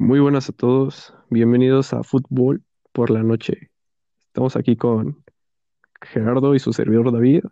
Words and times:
Muy 0.00 0.18
buenas 0.18 0.48
a 0.48 0.52
todos, 0.54 1.12
bienvenidos 1.28 1.92
a 1.92 2.02
Fútbol 2.02 2.64
por 2.90 3.10
la 3.10 3.22
Noche. 3.22 3.70
Estamos 4.28 4.56
aquí 4.56 4.74
con 4.74 5.22
Gerardo 6.00 6.54
y 6.54 6.58
su 6.58 6.72
servidor 6.72 7.12
David. 7.12 7.44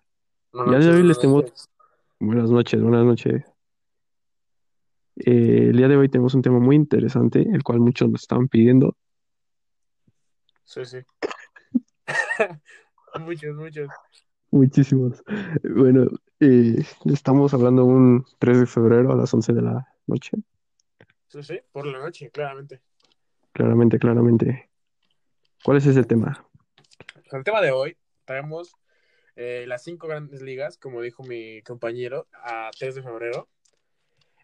Buenas 0.54 0.72
Ya 0.72 0.78
de 0.78 0.86
noches, 0.86 0.94
hoy 0.94 1.08
les 1.08 1.18
buenas 1.18 1.20
tenemos 1.20 1.42
noches. 1.42 1.70
buenas 2.18 2.50
noches, 2.50 2.82
buenas 2.82 3.04
noches. 3.04 3.44
Eh, 5.16 5.66
el 5.68 5.76
día 5.76 5.88
de 5.88 5.98
hoy 5.98 6.08
tenemos 6.08 6.32
un 6.32 6.40
tema 6.40 6.58
muy 6.58 6.74
interesante, 6.74 7.42
el 7.42 7.62
cual 7.62 7.80
muchos 7.80 8.08
nos 8.08 8.22
estaban 8.22 8.48
pidiendo. 8.48 8.96
Sí, 10.64 10.86
sí. 10.86 10.98
Muchos, 13.20 13.56
muchos. 13.56 13.90
Muchísimos. 14.50 15.22
Bueno, 15.76 16.06
eh, 16.40 16.82
estamos 17.04 17.52
hablando 17.52 17.84
un 17.84 18.24
3 18.38 18.60
de 18.60 18.66
febrero 18.66 19.12
a 19.12 19.16
las 19.16 19.34
11 19.34 19.52
de 19.52 19.60
la 19.60 19.86
noche. 20.06 20.38
Sí, 21.28 21.42
sí, 21.42 21.60
por 21.72 21.86
la 21.86 21.98
noche, 21.98 22.30
claramente. 22.30 22.80
Claramente, 23.52 23.98
claramente. 23.98 24.70
¿Cuál 25.62 25.76
es 25.76 25.86
ese 25.86 26.04
tema? 26.04 26.48
El 27.30 27.44
tema 27.44 27.60
de 27.60 27.70
hoy 27.70 27.98
traemos 28.24 28.72
eh, 29.36 29.66
las 29.68 29.84
cinco 29.84 30.08
grandes 30.08 30.40
ligas, 30.40 30.78
como 30.78 31.02
dijo 31.02 31.22
mi 31.22 31.60
compañero, 31.62 32.28
a 32.32 32.70
3 32.78 32.94
de 32.94 33.02
febrero. 33.02 33.48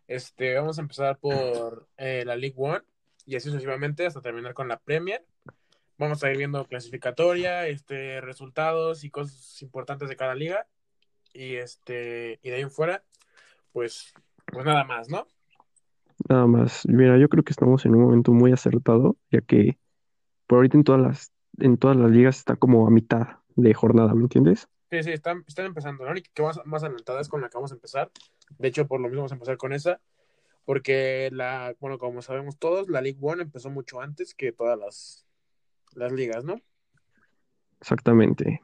Este, 0.06 0.54
vamos 0.54 0.78
a 0.78 0.82
empezar 0.82 1.18
por 1.18 1.88
eh, 1.96 2.22
la 2.26 2.36
League 2.36 2.56
One 2.58 2.82
y 3.24 3.36
así 3.36 3.48
sucesivamente 3.48 4.04
hasta 4.04 4.20
terminar 4.20 4.52
con 4.52 4.68
la 4.68 4.78
Premier. 4.78 5.24
Vamos 5.96 6.22
a 6.22 6.30
ir 6.30 6.36
viendo 6.36 6.66
clasificatoria, 6.66 7.66
este, 7.66 8.20
resultados 8.20 9.04
y 9.04 9.10
cosas 9.10 9.62
importantes 9.62 10.10
de 10.10 10.16
cada 10.16 10.34
liga. 10.34 10.66
Y 11.32 11.56
este, 11.56 12.38
y 12.42 12.50
de 12.50 12.56
ahí 12.56 12.62
en 12.62 12.70
fuera, 12.70 13.02
pues, 13.72 14.12
pues 14.46 14.66
nada 14.66 14.84
más, 14.84 15.08
¿no? 15.08 15.26
Nada 16.28 16.46
más. 16.46 16.86
Mira, 16.86 17.18
yo 17.18 17.28
creo 17.28 17.44
que 17.44 17.52
estamos 17.52 17.84
en 17.84 17.94
un 17.94 18.02
momento 18.02 18.32
muy 18.32 18.52
acertado, 18.52 19.16
ya 19.30 19.40
que 19.40 19.78
por 20.46 20.56
ahorita 20.56 20.76
en 20.76 20.84
todas 20.84 21.00
las, 21.00 21.32
en 21.58 21.76
todas 21.76 21.96
las 21.96 22.10
ligas 22.10 22.38
está 22.38 22.56
como 22.56 22.86
a 22.86 22.90
mitad 22.90 23.38
de 23.56 23.74
jornada, 23.74 24.14
¿me 24.14 24.22
entiendes? 24.22 24.68
Sí, 24.90 25.02
sí, 25.02 25.12
están, 25.12 25.44
están 25.46 25.66
empezando. 25.66 26.04
La 26.04 26.12
única 26.12 26.30
que 26.32 26.42
más, 26.42 26.60
más 26.64 26.82
adelantada 26.82 27.20
es 27.20 27.28
con 27.28 27.40
la 27.40 27.48
que 27.48 27.56
vamos 27.56 27.72
a 27.72 27.74
empezar. 27.74 28.10
De 28.58 28.68
hecho, 28.68 28.86
por 28.86 29.00
lo 29.00 29.08
mismo 29.08 29.22
vamos 29.22 29.32
a 29.32 29.36
empezar 29.36 29.56
con 29.56 29.72
esa. 29.72 30.00
Porque 30.64 31.28
la, 31.32 31.74
bueno, 31.80 31.98
como 31.98 32.22
sabemos 32.22 32.58
todos, 32.58 32.88
la 32.88 33.02
League 33.02 33.18
One 33.20 33.42
empezó 33.42 33.70
mucho 33.70 34.00
antes 34.00 34.34
que 34.34 34.52
todas 34.52 34.78
las, 34.78 35.26
las 35.94 36.12
ligas, 36.12 36.44
¿no? 36.44 36.60
Exactamente. 37.80 38.62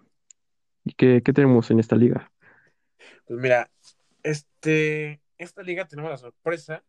¿Y 0.85 0.95
qué, 0.95 1.21
qué 1.23 1.33
tenemos 1.33 1.71
en 1.71 1.79
esta 1.79 1.97
liga? 1.97 2.33
Pues 3.27 3.39
mira, 3.39 3.71
este, 4.23 5.21
esta 5.37 5.63
liga 5.63 5.87
tenemos 5.87 6.11
la 6.11 6.17
sorpresa 6.17 6.83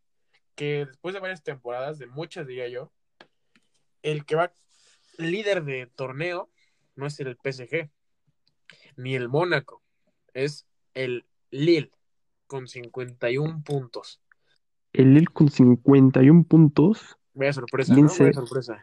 que 0.61 0.85
después 0.85 1.15
de 1.15 1.19
varias 1.19 1.41
temporadas, 1.41 1.97
de 1.97 2.05
muchas 2.05 2.45
diría 2.45 2.67
yo, 2.67 2.91
el 4.03 4.25
que 4.25 4.35
va 4.35 4.53
líder 5.17 5.63
de 5.63 5.87
torneo 5.87 6.51
no 6.95 7.07
es 7.07 7.19
el 7.19 7.35
PSG 7.35 7.89
ni 8.95 9.15
el 9.15 9.27
Mónaco, 9.27 9.81
es 10.35 10.67
el 10.93 11.25
Lille 11.49 11.89
con 12.45 12.67
51 12.67 13.63
puntos. 13.63 14.21
El 14.93 15.15
Lille 15.15 15.25
con 15.33 15.49
51 15.49 16.43
puntos, 16.43 17.17
Vaya 17.33 17.53
sorpresa, 17.53 17.95
15, 17.95 18.19
¿no? 18.19 18.29
Vaya 18.29 18.39
sorpresa. 18.45 18.79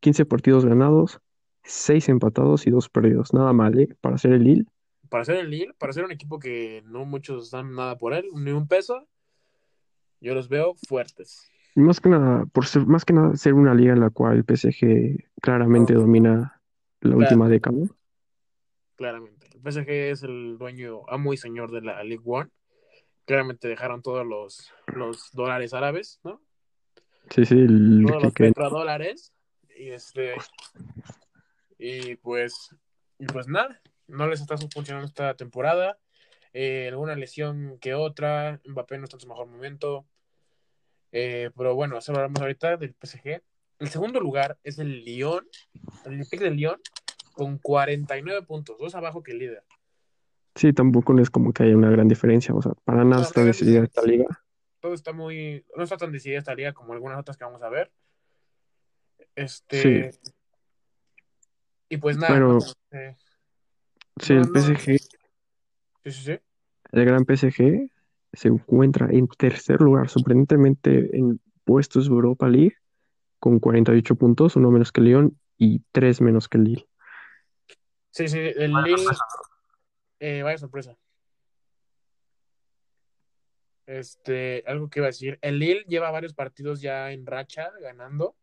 15 0.00 0.26
partidos 0.26 0.66
ganados, 0.66 1.20
6 1.62 2.10
empatados 2.10 2.66
y 2.66 2.70
2 2.70 2.90
perdidos. 2.90 3.32
Nada 3.32 3.54
mal, 3.54 3.80
¿eh? 3.80 3.88
Para 4.02 4.18
ser 4.18 4.34
el 4.34 4.44
Lille. 4.44 4.66
Para 5.08 5.24
ser 5.24 5.36
el 5.36 5.48
Lille, 5.48 5.72
para 5.78 5.94
ser 5.94 6.04
un 6.04 6.12
equipo 6.12 6.38
que 6.38 6.82
no 6.84 7.06
muchos 7.06 7.50
dan 7.50 7.74
nada 7.74 7.96
por 7.96 8.12
él, 8.12 8.26
ni 8.34 8.50
un 8.50 8.68
peso, 8.68 9.08
yo 10.22 10.34
los 10.34 10.48
veo 10.48 10.74
fuertes. 10.88 11.50
Más 11.74 12.00
que 12.00 12.08
nada, 12.10 12.44
por 12.46 12.66
ser, 12.66 12.86
más 12.86 13.04
que 13.04 13.12
nada 13.12 13.34
ser 13.36 13.54
una 13.54 13.74
liga 13.74 13.92
en 13.92 14.00
la 14.00 14.10
cual 14.10 14.36
el 14.36 14.44
PSG 14.44 15.24
claramente 15.40 15.94
No. 15.94 16.00
domina 16.00 16.60
la 17.00 17.16
última 17.16 17.48
década. 17.48 17.76
Claramente. 18.96 19.48
El 19.54 19.60
PSG 19.72 19.88
es 19.88 20.22
el 20.22 20.58
dueño, 20.58 21.02
amo 21.08 21.32
y 21.32 21.36
señor 21.36 21.70
de 21.70 21.80
la 21.80 22.02
League 22.04 22.22
One. 22.24 22.50
Claramente 23.24 23.68
dejaron 23.68 24.02
todos 24.02 24.26
los, 24.26 24.70
los 24.94 25.30
dólares 25.32 25.72
árabes, 25.74 26.20
¿no? 26.24 26.40
Sí, 27.30 27.44
sí, 27.46 27.54
el 27.54 28.04
Todos 28.06 28.18
que 28.18 28.24
los 28.26 28.34
creen. 28.34 28.52
petrodólares. 28.52 29.32
Y 29.76 29.90
este. 29.90 30.34
Y 31.78 32.16
pues. 32.16 32.74
Y 33.18 33.26
pues 33.26 33.48
nada. 33.48 33.80
No 34.08 34.26
les 34.28 34.40
está 34.40 34.56
funcionando 34.58 35.06
esta 35.06 35.34
temporada. 35.34 35.98
Eh, 36.52 36.88
alguna 36.90 37.14
lesión 37.14 37.78
que 37.80 37.94
otra. 37.94 38.60
Mbappé 38.66 38.98
no 38.98 39.04
está 39.04 39.16
en 39.16 39.20
su 39.20 39.28
mejor 39.28 39.46
momento. 39.46 40.04
Eh, 41.12 41.50
pero 41.56 41.74
bueno, 41.74 41.98
eso 41.98 42.12
hablamos 42.12 42.40
ahorita 42.40 42.76
del 42.76 42.94
PSG. 42.94 43.42
El 43.78 43.88
segundo 43.88 44.20
lugar 44.20 44.58
es 44.64 44.78
el 44.78 45.04
Lyon. 45.04 45.46
El 46.04 46.12
Olympique 46.14 46.44
de 46.44 46.50
Lyon. 46.50 46.80
Con 47.32 47.58
49 47.58 48.42
puntos. 48.42 48.76
Dos 48.78 48.94
abajo 48.94 49.22
que 49.22 49.32
el 49.32 49.38
líder. 49.38 49.64
Sí, 50.54 50.72
tampoco 50.72 51.18
es 51.18 51.30
como 51.30 51.52
que 51.52 51.62
haya 51.62 51.76
una 51.76 51.90
gran 51.90 52.08
diferencia. 52.08 52.54
O 52.54 52.60
sea, 52.62 52.72
para 52.84 53.04
nada 53.04 53.16
No, 53.16 53.22
está 53.22 53.42
decidida 53.44 53.82
esta 53.84 54.02
liga. 54.02 54.26
todo 54.80 54.92
está 54.94 55.12
muy. 55.12 55.64
No 55.76 55.84
está 55.84 55.96
tan 55.96 56.12
decidida 56.12 56.38
esta 56.38 56.54
liga 56.54 56.72
como 56.72 56.92
algunas 56.92 57.18
otras 57.18 57.36
que 57.36 57.44
vamos 57.44 57.62
a 57.62 57.68
ver. 57.70 57.90
Este. 59.34 60.12
Sí. 60.12 60.18
Y 61.88 61.96
pues 61.96 62.16
nada. 62.16 62.32
Bueno, 62.32 62.58
¿no? 62.58 62.98
Eh, 62.98 63.16
sí, 64.20 64.34
no, 64.34 64.42
el 64.42 64.52
no. 64.52 64.60
PSG, 64.60 64.98
Sí, 66.04 66.10
sí, 66.10 66.22
sí. 66.24 66.38
el 66.92 67.04
gran 67.04 67.24
PSG, 67.24 67.90
se 68.32 68.48
encuentra 68.48 69.08
en 69.10 69.28
tercer 69.28 69.80
lugar, 69.80 70.08
sorprendentemente 70.08 71.16
en 71.16 71.40
puestos 71.64 72.08
de 72.08 72.14
Europa 72.14 72.48
League, 72.48 72.76
con 73.38 73.58
48 73.58 74.14
puntos, 74.16 74.56
uno 74.56 74.70
menos 74.70 74.92
que 74.92 75.00
Lyon 75.00 75.38
y 75.58 75.80
tres 75.92 76.20
menos 76.20 76.48
que 76.48 76.58
el 76.58 76.64
Lille. 76.64 76.88
Sí, 78.10 78.28
sí, 78.28 78.38
el 78.38 78.72
Lille. 78.72 79.04
Eh, 80.20 80.42
vaya 80.42 80.58
sorpresa. 80.58 80.96
Este, 83.86 84.62
algo 84.66 84.88
que 84.88 85.00
iba 85.00 85.06
a 85.06 85.10
decir. 85.10 85.38
El 85.42 85.58
Lille 85.58 85.84
lleva 85.88 86.10
varios 86.10 86.34
partidos 86.34 86.80
ya 86.80 87.10
en 87.10 87.26
racha 87.26 87.70
ganando. 87.80 88.36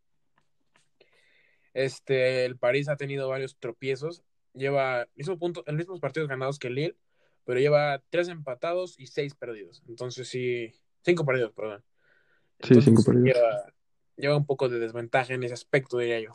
Este, 1.74 2.46
el 2.46 2.58
París 2.58 2.90
ha 2.90 2.98
tenido 2.98 3.30
varios 3.30 3.58
tropiezos. 3.58 4.24
Lleva 4.54 5.08
mismo 5.16 5.38
punto, 5.38 5.64
los 5.66 5.76
mismos 5.76 6.00
partidos 6.00 6.28
ganados 6.28 6.60
que 6.60 6.68
el 6.68 6.76
Lille, 6.76 6.98
pero 7.50 7.60
lleva 7.62 8.00
tres 8.12 8.28
empatados 8.28 9.00
y 9.00 9.08
seis 9.08 9.34
perdidos. 9.34 9.82
Entonces 9.88 10.28
sí, 10.28 10.72
cinco 11.02 11.26
perdidos, 11.26 11.52
perdón. 11.54 11.84
Sí, 12.60 12.80
cinco 12.80 13.02
perdidos. 13.04 13.34
lleva, 13.36 13.74
lleva 14.18 14.38
un 14.38 14.46
poco 14.46 14.70
de 14.70 14.78
desventaja 14.78 15.34
en 15.34 15.42
ese 15.44 15.56
aspecto, 15.56 15.98
diría 15.98 16.20
yo. 16.20 16.34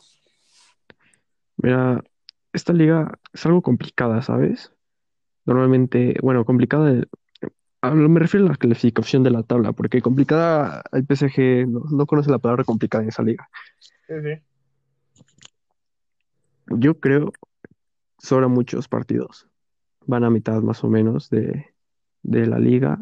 Mira, 1.55 2.03
esta 2.51 2.73
liga 2.73 3.17
es 3.31 3.45
algo 3.45 3.61
complicada, 3.61 4.21
¿sabes? 4.23 4.73
Normalmente, 5.45 6.17
bueno, 6.21 6.43
complicada, 6.43 6.91
de- 6.91 7.07
hablo- 7.79 8.09
me 8.09 8.19
refiero 8.19 8.45
a 8.47 8.49
la 8.49 8.57
clasificación 8.57 9.23
de 9.23 9.31
la 9.31 9.43
tabla, 9.43 9.71
porque 9.71 10.01
complicada, 10.01 10.83
el 10.91 11.05
PSG 11.05 11.65
no, 11.65 11.79
no 11.91 12.05
conoce 12.07 12.29
la 12.29 12.39
palabra 12.39 12.65
complicada 12.65 13.03
en 13.05 13.09
esa 13.11 13.23
liga. 13.23 13.47
Sí, 13.79 14.15
sí. 14.21 15.23
Yo 16.67 16.99
creo 16.99 17.31
sobran 18.17 18.51
muchos 18.51 18.89
partidos. 18.89 19.47
Van 20.07 20.23
a 20.23 20.29
mitad 20.29 20.61
más 20.61 20.83
o 20.83 20.87
menos 20.87 21.29
de, 21.29 21.73
de 22.23 22.45
la 22.45 22.59
liga. 22.59 22.99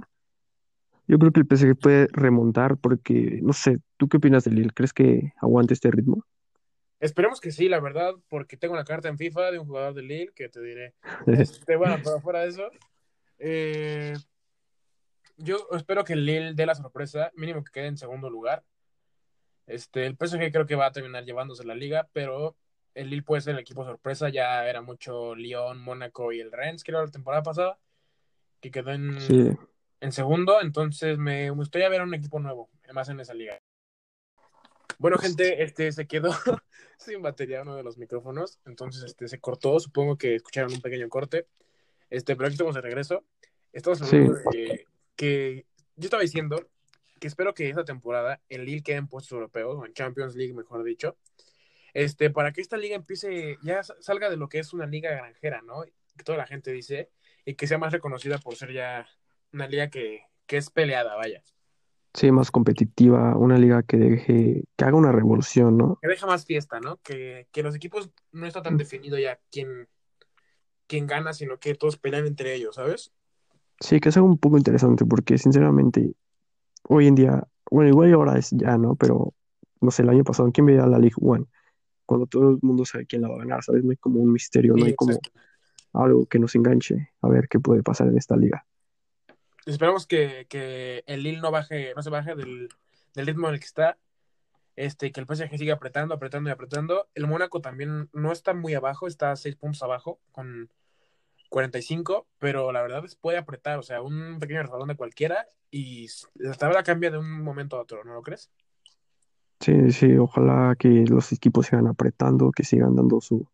Yo 1.07 1.19
creo 1.19 1.31
que 1.31 1.41
el 1.41 1.47
PSG 1.47 1.77
puede 1.77 2.07
remontar 2.11 2.77
porque, 2.77 3.39
no 3.41 3.53
sé, 3.53 3.79
¿tú 3.97 4.07
qué 4.07 4.17
opinas 4.17 4.45
del 4.45 4.55
Lille? 4.55 4.71
¿Crees 4.73 4.93
que 4.93 5.33
aguante 5.41 5.73
este 5.73 5.91
ritmo? 5.91 6.25
Esperemos 6.99 7.41
que 7.41 7.51
sí, 7.51 7.67
la 7.67 7.81
verdad, 7.81 8.13
porque 8.29 8.55
tengo 8.55 8.73
una 8.73 8.85
carta 8.85 9.09
en 9.09 9.17
FIFA 9.17 9.51
de 9.51 9.59
un 9.59 9.67
jugador 9.67 9.93
del 9.93 10.07
Lille 10.07 10.31
que 10.33 10.47
te 10.47 10.61
diré. 10.61 10.93
Este, 11.27 11.75
bueno, 11.75 11.97
pero 12.03 12.21
fuera 12.21 12.39
de 12.41 12.47
eso, 12.47 12.69
eh, 13.39 14.13
yo 15.37 15.67
espero 15.71 16.05
que 16.05 16.13
el 16.13 16.25
Lille 16.25 16.53
dé 16.53 16.65
la 16.65 16.75
sorpresa, 16.75 17.31
mínimo 17.35 17.63
que 17.63 17.71
quede 17.73 17.87
en 17.87 17.97
segundo 17.97 18.29
lugar. 18.29 18.63
Este, 19.67 20.05
el 20.05 20.15
PSG 20.15 20.51
creo 20.51 20.65
que 20.65 20.75
va 20.75 20.85
a 20.85 20.91
terminar 20.91 21.25
llevándose 21.25 21.65
la 21.65 21.75
liga, 21.75 22.07
pero 22.13 22.55
el 22.95 23.09
Lille 23.09 23.23
puede 23.23 23.41
ser 23.41 23.55
el 23.55 23.61
equipo 23.61 23.83
sorpresa. 23.83 24.29
Ya 24.29 24.67
era 24.67 24.81
mucho 24.81 25.35
Lyon, 25.35 25.79
Mónaco 25.81 26.31
y 26.31 26.39
el 26.39 26.51
Rennes, 26.51 26.83
creo, 26.83 27.03
la 27.03 27.11
temporada 27.11 27.43
pasada, 27.43 27.79
que 28.61 28.71
quedó 28.71 28.91
en, 28.91 29.19
Sí, 29.19 29.51
en 29.99 30.11
segundo. 30.11 30.61
Entonces 30.61 31.17
me 31.17 31.49
gustaría 31.51 31.89
ver 31.89 32.01
un 32.01 32.13
equipo 32.13 32.39
nuevo, 32.39 32.69
más 32.93 33.09
en 33.09 33.19
esa 33.19 33.33
liga. 33.33 33.59
Bueno, 34.99 35.17
gente, 35.17 35.63
este 35.63 35.91
se 35.91 36.07
quedó 36.07 36.31
sin 36.97 37.21
batería 37.21 37.63
uno 37.63 37.75
de 37.75 37.83
los 37.83 37.97
micrófonos, 37.97 38.59
entonces 38.65 39.03
este 39.03 39.27
se 39.27 39.39
cortó. 39.39 39.79
Supongo 39.79 40.17
que 40.17 40.35
escucharon 40.35 40.73
un 40.73 40.81
pequeño 40.81 41.09
corte. 41.09 41.47
Este, 42.09 42.35
pero 42.35 42.47
aquí 42.47 42.53
estamos 42.53 42.75
de 42.75 42.81
regreso. 42.81 43.23
Estamos 43.71 44.01
hablando 44.01 44.35
sí, 44.51 44.59
de 44.59 44.87
que 45.15 45.65
yo 45.95 46.05
estaba 46.05 46.21
diciendo 46.21 46.67
que 47.19 47.27
espero 47.27 47.53
que 47.53 47.69
esta 47.69 47.85
temporada 47.85 48.41
el 48.49 48.65
Lille 48.65 48.83
quede 48.83 48.97
en 48.97 49.07
puestos 49.07 49.31
europeos 49.31 49.77
o 49.77 49.85
en 49.85 49.93
Champions 49.93 50.35
League, 50.35 50.53
mejor 50.53 50.83
dicho. 50.83 51.17
Este, 51.93 52.29
para 52.29 52.51
que 52.51 52.61
esta 52.61 52.77
liga 52.77 52.95
empiece, 52.95 53.57
ya 53.61 53.83
salga 53.83 54.29
de 54.29 54.37
lo 54.37 54.49
que 54.49 54.59
es 54.59 54.73
una 54.73 54.87
liga 54.87 55.11
granjera, 55.11 55.61
¿no? 55.61 55.83
Que 56.17 56.23
toda 56.23 56.37
la 56.37 56.47
gente 56.47 56.71
dice, 56.71 57.11
y 57.45 57.55
que 57.55 57.67
sea 57.67 57.77
más 57.77 57.93
reconocida 57.93 58.37
por 58.39 58.55
ser 58.55 58.73
ya 58.73 59.07
una 59.51 59.67
liga 59.67 59.89
que, 59.89 60.21
que 60.47 60.57
es 60.57 60.69
peleada, 60.69 61.15
vaya. 61.15 61.43
Sí, 62.15 62.31
más 62.31 62.51
competitiva, 62.51 63.35
una 63.37 63.57
liga 63.57 63.81
que 63.83 63.97
deje, 63.97 64.63
que 64.75 64.85
haga 64.85 64.95
una 64.95 65.11
revolución, 65.11 65.77
¿no? 65.77 65.97
Que 66.01 66.07
deja 66.07 66.27
más 66.27 66.45
fiesta, 66.45 66.79
¿no? 66.79 66.97
Que, 66.97 67.47
que 67.51 67.63
los 67.63 67.75
equipos 67.75 68.11
no 68.31 68.45
está 68.45 68.61
tan 68.61 68.77
definido 68.77 69.17
ya 69.17 69.39
quién, 69.51 69.87
quién 70.87 71.07
gana, 71.07 71.33
sino 71.33 71.57
que 71.57 71.73
todos 71.73 71.97
pelean 71.97 72.27
entre 72.27 72.53
ellos, 72.53 72.75
¿sabes? 72.75 73.11
Sí, 73.79 73.99
que 73.99 74.09
es 74.09 74.17
algo 74.17 74.29
un 74.29 74.37
poco 74.37 74.57
interesante 74.57 75.05
porque 75.05 75.37
sinceramente 75.37 76.13
hoy 76.83 77.07
en 77.07 77.15
día, 77.15 77.47
bueno, 77.71 77.89
igual 77.89 78.13
ahora 78.13 78.37
es 78.37 78.51
ya, 78.51 78.77
¿no? 78.77 78.95
Pero 78.95 79.33
no 79.81 79.91
sé, 79.91 80.03
el 80.03 80.09
año 80.09 80.23
pasado, 80.23 80.51
¿quién 80.51 80.67
veía 80.67 80.85
la 80.85 80.99
League 80.99 81.15
One? 81.19 81.45
Cuando 82.05 82.27
todo 82.27 82.51
el 82.51 82.59
mundo 82.61 82.85
sabe 82.85 83.05
quién 83.05 83.21
la 83.21 83.29
va 83.29 83.35
a 83.35 83.39
ganar, 83.39 83.63
¿sabes? 83.63 83.83
No 83.83 83.91
hay 83.91 83.97
como 83.97 84.19
un 84.19 84.31
misterio, 84.31 84.75
no 84.75 84.85
hay 84.85 84.95
como 84.95 85.13
exacto. 85.13 85.39
algo 85.93 86.25
que 86.25 86.39
nos 86.39 86.55
enganche 86.55 87.11
a 87.21 87.29
ver 87.29 87.47
qué 87.47 87.59
puede 87.59 87.83
pasar 87.83 88.07
en 88.07 88.17
esta 88.17 88.35
liga. 88.35 88.65
Esperamos 89.65 90.05
que, 90.05 90.45
que 90.49 91.03
el 91.07 91.23
Lille 91.23 91.39
no 91.39 91.51
baje, 91.51 91.93
no 91.95 92.03
se 92.03 92.09
baje 92.09 92.35
del, 92.35 92.69
del 93.15 93.25
ritmo 93.25 93.47
en 93.47 93.53
el 93.55 93.59
que 93.59 93.65
está. 93.65 93.97
Este, 94.75 95.11
que 95.11 95.21
el 95.21 95.27
PSG 95.27 95.57
siga 95.57 95.75
apretando, 95.75 96.15
apretando 96.15 96.49
y 96.49 96.53
apretando. 96.53 97.07
El 97.13 97.27
Mónaco 97.27 97.61
también 97.61 98.09
no 98.11 98.31
está 98.31 98.53
muy 98.53 98.73
abajo, 98.73 99.07
está 99.07 99.31
a 99.31 99.35
6 99.35 99.55
puntos 99.55 99.83
abajo 99.83 100.19
con 100.31 100.69
45, 101.49 102.27
pero 102.39 102.71
la 102.71 102.81
verdad 102.81 103.05
es 103.05 103.15
puede 103.15 103.37
apretar, 103.37 103.77
o 103.77 103.83
sea, 103.83 104.01
un 104.01 104.39
pequeño 104.39 104.63
resbalón 104.63 104.87
de 104.87 104.95
cualquiera 104.95 105.47
y 105.69 106.07
la 106.35 106.55
tabla 106.55 106.83
cambia 106.83 107.11
de 107.11 107.19
un 107.19 107.41
momento 107.41 107.77
a 107.77 107.81
otro, 107.81 108.03
¿no 108.03 108.15
lo 108.15 108.23
crees? 108.23 108.49
Sí, 109.63 109.91
sí, 109.93 110.17
ojalá 110.17 110.75
que 110.77 110.89
los 111.07 111.31
equipos 111.31 111.67
sigan 111.67 111.87
apretando, 111.87 112.51
que 112.51 112.65
sigan 112.65 112.97
dando 112.97 113.21
su, 113.21 113.47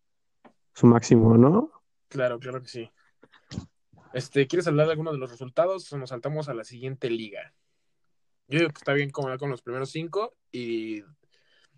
su 0.74 0.88
máximo, 0.88 1.38
¿no? 1.38 1.70
Claro, 2.08 2.40
claro 2.40 2.60
que 2.60 2.68
sí. 2.68 2.90
Este, 4.12 4.48
¿quieres 4.48 4.66
hablar 4.66 4.86
de 4.86 4.92
alguno 4.94 5.12
de 5.12 5.18
los 5.18 5.30
resultados 5.30 5.92
nos 5.92 6.08
saltamos 6.08 6.48
a 6.48 6.54
la 6.54 6.64
siguiente 6.64 7.08
liga? 7.10 7.54
Yo 8.48 8.58
digo 8.58 8.70
que 8.70 8.78
está 8.78 8.92
bien 8.92 9.10
como 9.10 9.38
con 9.38 9.50
los 9.50 9.62
primeros 9.62 9.92
cinco 9.92 10.34
y 10.50 11.04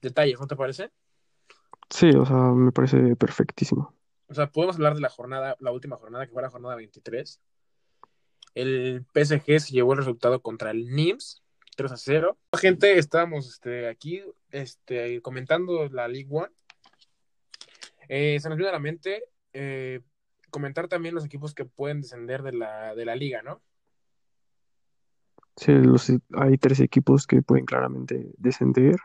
detalles, 0.01 0.41
¿no 0.41 0.47
te 0.47 0.57
parece? 0.57 0.91
Sí, 1.91 2.09
o 2.13 2.25
sea, 2.25 2.37
me 2.37 2.73
parece 2.73 3.15
perfectísimo. 3.17 3.95
O 4.29 4.35
sea, 4.35 4.51
podemos 4.51 4.77
hablar 4.77 4.95
de 4.95 5.03
la 5.03 5.11
jornada, 5.11 5.57
la 5.61 5.73
última 5.73 5.97
jornada, 5.97 6.27
que 6.27 6.33
fue 6.33 6.41
la 6.41 6.49
jornada 6.49 6.77
23. 6.77 7.39
El 8.55 9.05
PSG 9.13 9.61
se 9.61 9.73
llevó 9.73 9.93
el 9.93 9.99
resultado 9.99 10.41
contra 10.41 10.71
el 10.71 10.89
Nims, 10.89 11.43
3 11.77 11.93
a 11.93 11.97
0. 11.97 12.39
Gente, 12.59 12.99
estábamos 12.99 13.49
este, 13.49 13.89
aquí 13.89 14.23
este, 14.51 15.21
comentando 15.23 15.89
la 15.89 16.09
League 16.09 16.29
One. 16.31 16.53
Eh, 18.09 18.39
se 18.41 18.49
nos 18.49 18.59
viene 18.59 18.71
a 18.71 18.75
la 18.75 18.79
mente 18.79 19.25
eh, 19.53 20.01
comentar 20.51 20.89
también 20.89 21.15
los 21.15 21.25
equipos 21.25 21.55
que 21.55 21.65
pueden 21.65 22.03
descender 22.03 22.43
de 22.43 22.53
la, 22.53 22.95
de 22.95 23.05
la 23.05 23.17
liga, 23.17 23.43
¿no? 23.43 23.63
Sí, 25.57 25.73
los, 25.73 26.11
hay 26.35 26.59
tres 26.59 26.81
equipos 26.81 27.27
que 27.27 27.43
pueden 27.43 27.67
claramente 27.67 28.33
descender, 28.39 28.97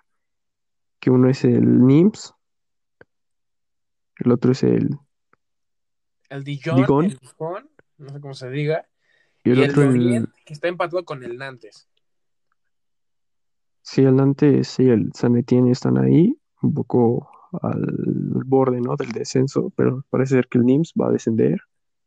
que 1.00 1.10
uno 1.10 1.30
es 1.30 1.44
el 1.44 1.86
NIMS, 1.86 2.34
el 4.20 4.32
otro 4.32 4.54
es 4.54 4.64
el 4.64 4.98
El 6.30 6.44
Dijon, 6.44 6.78
Dijon 6.78 7.06
el 7.06 7.18
Dijon, 7.18 7.70
no 7.98 8.10
sé 8.10 8.22
cómo 8.22 8.34
se 8.34 8.50
diga, 8.50 8.88
y 9.44 9.52
el 9.52 9.60
y 9.60 9.64
otro 9.64 9.84
el... 9.84 9.90
Lorient, 9.90 10.30
que 10.46 10.54
está 10.54 10.70
empatado 10.70 11.04
con 11.04 11.24
el 11.24 11.38
Nantes. 11.38 11.90
Sí, 13.90 14.02
el 14.02 14.18
Nantes 14.18 14.78
y 14.80 14.90
el 14.90 15.14
San 15.14 15.38
Etienne 15.38 15.72
están 15.72 15.98
ahí, 15.98 16.38
un 16.62 16.74
poco 16.74 17.30
al 17.62 17.86
borde, 18.46 18.82
¿no? 18.82 18.98
del 18.98 19.14
descenso, 19.14 19.72
pero 19.78 20.04
parece 20.10 20.36
ser 20.36 20.50
que 20.50 20.58
el 20.58 20.66
NIMS 20.66 20.92
va 21.00 21.08
a 21.08 21.12
descender. 21.12 21.62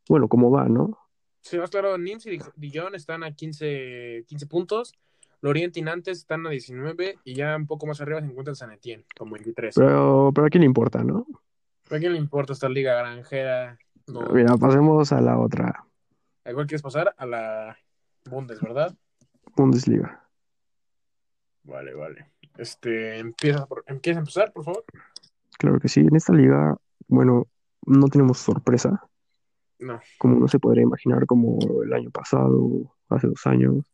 Bueno, 0.06 0.29
como 0.29 0.50
va, 0.50 0.69
¿no? 0.69 0.99
Sí, 1.41 1.56
más 1.56 1.71
claro, 1.71 1.97
Nims 1.97 2.27
y 2.27 2.38
Dijon 2.56 2.94
están 2.94 3.25
a 3.25 3.32
15, 3.32 4.27
15 4.29 4.47
puntos. 4.47 4.93
Lorient 5.41 5.75
y 5.79 5.81
Nantes 5.81 6.19
están 6.19 6.47
a 6.47 6.50
19 6.50 7.17
y 7.25 7.35
ya 7.35 7.56
un 7.56 7.67
poco 7.67 7.87
más 7.87 7.99
arriba 8.03 8.21
se 8.21 8.27
encuentra 8.27 8.50
el 8.50 8.56
San 8.56 8.73
Etienne 8.73 9.06
con 9.17 9.31
23. 9.31 9.75
Pero, 9.75 10.32
pero 10.35 10.47
a 10.49 10.50
quién 10.50 10.61
le 10.61 10.67
importa, 10.67 11.03
¿no? 11.03 11.27
¿A 11.91 11.99
quién 11.99 12.12
le 12.12 12.19
importa 12.19 12.53
esta 12.53 12.69
liga 12.69 12.94
granjera? 12.99 13.79
No. 14.06 14.29
Mira, 14.35 14.55
pasemos 14.59 15.12
a 15.12 15.23
la 15.23 15.38
otra 15.38 15.87
¿A 16.44 16.53
cuál 16.53 16.67
quieres 16.67 16.82
pasar? 16.82 17.15
A 17.17 17.25
la 17.25 17.79
Bundes, 18.29 18.61
¿verdad? 18.61 18.94
Bundesliga. 19.56 20.30
Vale, 21.64 21.94
vale. 21.94 22.26
Este, 22.56 23.18
empieza, 23.18 23.66
por, 23.66 23.84
empieza 23.86 24.18
a 24.18 24.22
empezar, 24.22 24.52
por 24.52 24.64
favor. 24.64 24.84
Claro 25.58 25.78
que 25.78 25.88
sí, 25.88 26.00
en 26.00 26.16
esta 26.16 26.32
liga, 26.32 26.76
bueno, 27.08 27.46
no 27.86 28.06
tenemos 28.08 28.38
sorpresa, 28.38 29.02
No. 29.78 30.00
como 30.18 30.36
uno 30.36 30.48
se 30.48 30.58
podría 30.58 30.82
imaginar, 30.82 31.26
como 31.26 31.58
el 31.82 31.92
año 31.92 32.10
pasado, 32.10 32.94
hace 33.08 33.26
dos 33.28 33.46
años. 33.46 33.84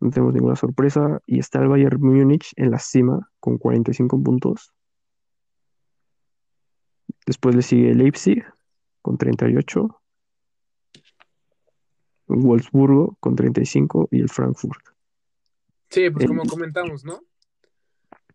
No 0.00 0.10
tenemos 0.10 0.34
ninguna 0.34 0.56
sorpresa. 0.56 1.20
Y 1.26 1.38
está 1.38 1.60
el 1.60 1.68
Bayern 1.68 2.00
Múnich 2.00 2.52
en 2.56 2.70
la 2.70 2.78
cima 2.78 3.30
con 3.40 3.56
45 3.58 4.22
puntos. 4.22 4.72
Después 7.26 7.54
le 7.54 7.62
sigue 7.62 7.90
el 7.92 7.98
Leipzig 7.98 8.44
con 9.00 9.16
38. 9.16 10.00
Wolfsburgo 12.26 13.16
con 13.20 13.36
35 13.36 14.08
y 14.10 14.20
el 14.20 14.28
Frankfurt. 14.28 14.93
Sí, 15.94 16.10
pues 16.10 16.26
como 16.26 16.42
comentamos, 16.44 17.04
¿no? 17.04 17.22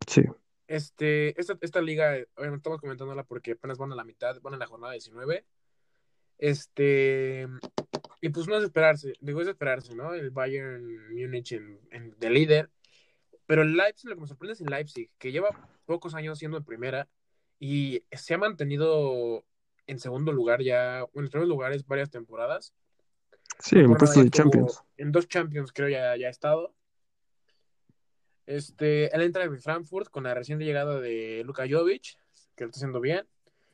Sí, 0.07 0.21
Este, 0.65 1.37
esta, 1.37 1.57
esta 1.59 1.81
liga, 1.81 2.15
eh, 2.15 2.25
obviamente 2.35 2.59
estamos 2.61 2.79
comentándola 2.79 3.25
porque 3.25 3.51
apenas 3.51 3.77
van 3.77 3.91
a 3.91 3.95
la 3.95 4.05
mitad, 4.05 4.39
van 4.41 4.53
a 4.53 4.57
la 4.57 4.65
jornada 4.65 4.93
19. 4.93 5.43
Este, 6.37 7.47
y 8.21 8.29
pues 8.29 8.47
no 8.47 8.55
es 8.57 8.63
esperarse, 8.63 9.11
digo, 9.19 9.41
es 9.41 9.49
esperarse, 9.49 9.93
¿no? 9.93 10.13
El 10.13 10.29
Bayern 10.29 11.13
Múnich 11.13 11.51
en, 11.51 11.81
en- 11.91 12.17
de 12.17 12.29
líder. 12.29 12.69
Pero 13.45 13.63
el 13.63 13.75
Leipzig, 13.75 14.09
lo 14.09 14.15
que 14.15 14.21
me 14.21 14.27
sorprende 14.27 14.53
es 14.53 14.61
el 14.61 14.67
Leipzig, 14.67 15.11
que 15.17 15.33
lleva 15.33 15.49
pocos 15.85 16.13
años 16.15 16.39
siendo 16.39 16.55
en 16.55 16.63
primera 16.63 17.09
y 17.59 18.05
se 18.13 18.35
ha 18.35 18.37
mantenido 18.37 19.43
en 19.85 19.99
segundo 19.99 20.31
lugar 20.31 20.61
ya, 20.61 20.99
en 20.99 21.21
los 21.23 21.29
primeros 21.29 21.49
lugares 21.49 21.85
varias 21.85 22.09
temporadas. 22.09 22.73
sí, 23.59 23.79
en 23.79 23.87
Bueno, 23.89 24.05
ya 24.05 24.23
de 24.23 24.29
Champions. 24.29 24.81
En 24.95 25.11
dos 25.11 25.27
Champions 25.27 25.73
creo 25.73 25.89
ya, 25.89 26.15
ya 26.15 26.27
ha 26.27 26.31
estado. 26.31 26.73
Este, 28.49 29.15
él 29.15 29.21
entra 29.21 29.43
en 29.43 29.61
Frankfurt 29.61 30.09
con 30.09 30.23
la 30.23 30.33
recién 30.33 30.57
llegada 30.57 30.99
de 30.99 31.43
Luka 31.45 31.65
Jovic, 31.69 32.17
que 32.55 32.63
lo 32.63 32.69
está 32.71 32.79
haciendo 32.79 32.99
bien. 32.99 33.27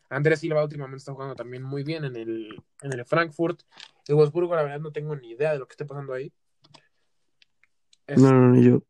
Andrés 0.09 0.41
Silva 0.41 0.65
últimamente 0.65 0.97
está 0.97 1.13
jugando 1.13 1.33
también 1.33 1.63
muy 1.63 1.83
bien 1.83 2.03
en 2.03 2.17
el, 2.17 2.61
en 2.81 2.91
el 2.91 3.05
Frankfurt. 3.05 3.61
El 4.05 4.15
Wolfsburgo, 4.15 4.53
la 4.53 4.63
verdad, 4.63 4.81
no 4.81 4.91
tengo 4.91 5.15
ni 5.15 5.29
idea 5.29 5.53
de 5.53 5.59
lo 5.59 5.65
que 5.65 5.71
esté 5.71 5.85
pasando 5.85 6.11
ahí. 6.13 6.33
Es- 8.05 8.21
No, 8.21 8.33
no, 8.33 8.49
no, 8.49 8.61
yo. 8.61 8.83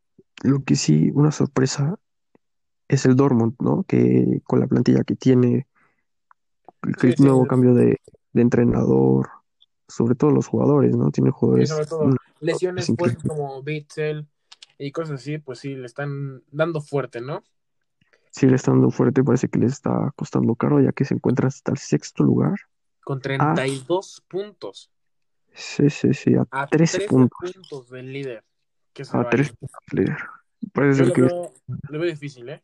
Lo 0.44 0.64
que 0.64 0.76
sí, 0.76 1.12
una 1.14 1.32
sorpresa 1.32 2.00
es 2.88 3.06
el 3.06 3.16
Dortmund, 3.16 3.56
¿no? 3.60 3.84
Que 3.84 4.42
con 4.44 4.60
la 4.60 4.66
plantilla 4.66 5.04
que 5.04 5.16
tiene, 5.16 5.68
el, 6.82 6.96
Sí, 7.00 7.08
el 7.10 7.16
sí, 7.16 7.24
nuevo 7.24 7.44
sí. 7.44 7.48
cambio 7.48 7.76
de, 7.76 8.02
de 8.34 8.42
entrenador, 8.42 9.30
sobre 9.88 10.16
todo 10.16 10.32
los 10.32 10.48
jugadores, 10.48 10.96
¿no? 10.96 11.12
Tiene 11.12 11.30
Sí, 11.30 11.36
jugadores. 11.38 11.70
sobre 11.70 11.86
todo 11.86 12.10
lesiones 12.40 12.90
es 12.90 12.96
fuertes 12.96 13.22
como 13.24 13.62
Bitzel 13.62 14.28
y 14.78 14.92
cosas 14.92 15.22
así, 15.22 15.38
pues 15.38 15.60
sí, 15.60 15.76
le 15.76 15.86
están 15.86 16.44
dando 16.52 16.82
fuerte, 16.82 17.22
¿no? 17.22 17.44
Sí, 18.32 18.48
le 18.48 18.56
está 18.56 18.72
dando 18.72 18.90
fuerte, 18.90 19.24
parece 19.24 19.48
que 19.48 19.60
les 19.60 19.74
está 19.74 20.12
costando 20.16 20.56
caro, 20.56 20.82
ya 20.82 20.92
que 20.92 21.06
se 21.06 21.14
encuentra 21.14 21.48
hasta 21.48 21.72
el 21.72 21.78
sexto 21.78 22.24
lugar. 22.24 22.56
Con 23.04 23.22
32 23.22 24.24
puntos. 24.28 24.92
Sí, 25.54 25.90
sí, 25.90 26.14
sí, 26.14 26.36
a 26.36 26.46
A 26.52 26.68
13 26.68 26.98
13 26.98 27.10
puntos. 27.10 27.54
puntos 27.54 27.90
del 27.90 28.12
líder. 28.12 28.44
Que 28.92 29.04
A 29.04 29.18
Bayern. 29.18 29.30
3 29.30 29.50
puntos, 29.52 29.80
líder. 29.94 30.18
Parece 30.74 31.00
Yo 31.00 31.06
ser 31.06 31.08
lo 31.08 31.14
que 31.14 31.22
veo, 31.22 31.54
lo 31.90 32.00
veo 32.00 32.10
difícil, 32.10 32.50
¿eh? 32.50 32.64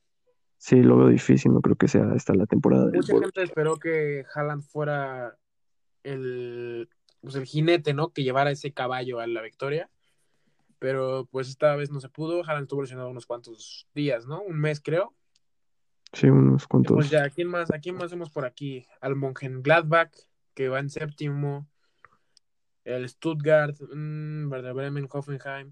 sí, 0.58 0.82
lo 0.82 0.98
veo 0.98 1.08
difícil, 1.08 1.54
no 1.54 1.62
creo 1.62 1.76
que 1.76 1.88
sea 1.88 2.14
esta 2.16 2.34
la 2.34 2.46
temporada 2.46 2.88
del 2.88 2.98
Mucha 2.98 3.20
gente 3.20 3.44
esperó 3.44 3.78
que 3.78 4.26
Haaland 4.36 4.64
fuera 4.64 5.38
el, 6.04 6.90
pues 7.22 7.36
el 7.36 7.46
jinete, 7.46 7.94
¿no? 7.94 8.12
Que 8.12 8.24
llevara 8.24 8.52
ese 8.52 8.74
caballo 8.74 9.20
a 9.20 9.28
la 9.28 9.42
victoria. 9.42 9.90
Pero 10.82 11.28
pues 11.30 11.48
esta 11.48 11.76
vez 11.76 11.92
no 11.92 12.00
se 12.00 12.10
pudo. 12.10 12.44
Haaland 12.44 12.64
estuvo 12.64 12.82
lesionado 12.82 13.12
unos 13.12 13.28
cuantos 13.28 13.88
días, 13.94 14.26
¿no? 14.26 14.42
Un 14.42 14.60
mes, 14.60 14.82
creo. 14.82 15.14
Sí, 16.12 16.28
unos 16.28 16.66
cuantos. 16.66 16.96
pues 16.96 17.12
ya, 17.12 17.24
¿a 17.24 17.30
quién 17.30 17.50
más? 17.50 17.72
¿A 17.72 17.78
quién 17.78 17.96
más 17.96 18.10
vemos 18.10 18.32
por 18.32 18.46
aquí? 18.46 18.88
Al 19.00 19.16
Mönchengladbach, 19.16 20.12
que 20.56 20.70
va 20.70 20.80
en 20.80 20.90
séptimo. 20.90 21.70
El 22.84 23.08
Stuttgart, 23.08 23.80
mm, 23.94 24.52
Werder 24.52 24.74
Bremen, 24.74 25.08
Hoffenheim. 25.12 25.72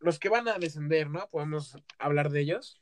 Los 0.00 0.18
que 0.18 0.28
van 0.28 0.48
a 0.48 0.58
descender, 0.58 1.08
¿no? 1.08 1.26
Podemos 1.30 1.78
hablar 1.98 2.28
de 2.28 2.40
ellos. 2.40 2.78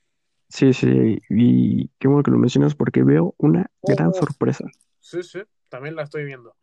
Sí, 0.48 0.72
sí, 0.72 1.22
y 1.30 1.86
qué 2.00 2.08
bueno 2.08 2.24
que 2.24 2.32
lo 2.32 2.38
mencionas 2.38 2.74
porque 2.74 3.04
veo 3.04 3.36
una 3.38 3.70
gran 3.80 4.12
sorpresa. 4.12 4.64
Sí, 4.98 5.22
sí, 5.22 5.42
también 5.68 5.94
la 5.94 6.02
estoy 6.02 6.24
viendo. 6.24 6.56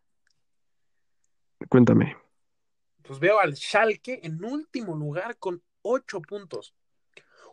Cuéntame. 1.70 2.25
Pues 3.08 3.20
veo 3.20 3.40
al 3.40 3.56
Schalke 3.56 4.20
en 4.24 4.44
último 4.44 4.96
lugar 4.96 5.38
con 5.38 5.64
8 5.84 6.22
puntos. 6.22 6.76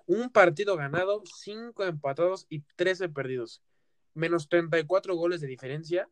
Un 0.06 0.30
partido 0.30 0.76
ganado, 0.76 1.23
5 1.25 1.85
empatados 1.85 2.47
y 2.49 2.61
13 2.76 3.09
perdidos. 3.09 3.62
Menos 4.14 4.49
34 4.49 5.14
goles 5.14 5.40
de 5.40 5.47
diferencia. 5.47 6.09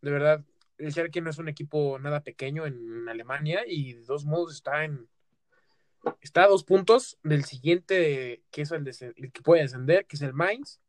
De 0.00 0.10
verdad, 0.10 0.44
el 0.78 0.92
Schalke 0.92 1.20
no 1.20 1.30
es 1.30 1.38
un 1.38 1.48
equipo 1.48 1.98
nada 1.98 2.22
pequeño 2.22 2.66
en 2.66 3.08
Alemania 3.08 3.64
y 3.66 3.94
de 3.94 4.04
dos 4.04 4.24
modos 4.24 4.54
está 4.54 4.84
en, 4.84 5.08
Está 6.20 6.44
a 6.44 6.48
dos 6.48 6.64
puntos 6.64 7.18
del 7.22 7.44
siguiente, 7.44 8.42
que 8.50 8.62
es 8.62 8.70
el, 8.72 8.86
el 8.86 9.32
que 9.32 9.42
puede 9.42 9.62
descender, 9.62 10.06
que 10.06 10.16
es 10.16 10.22
el 10.22 10.34
Mainz. 10.34 10.80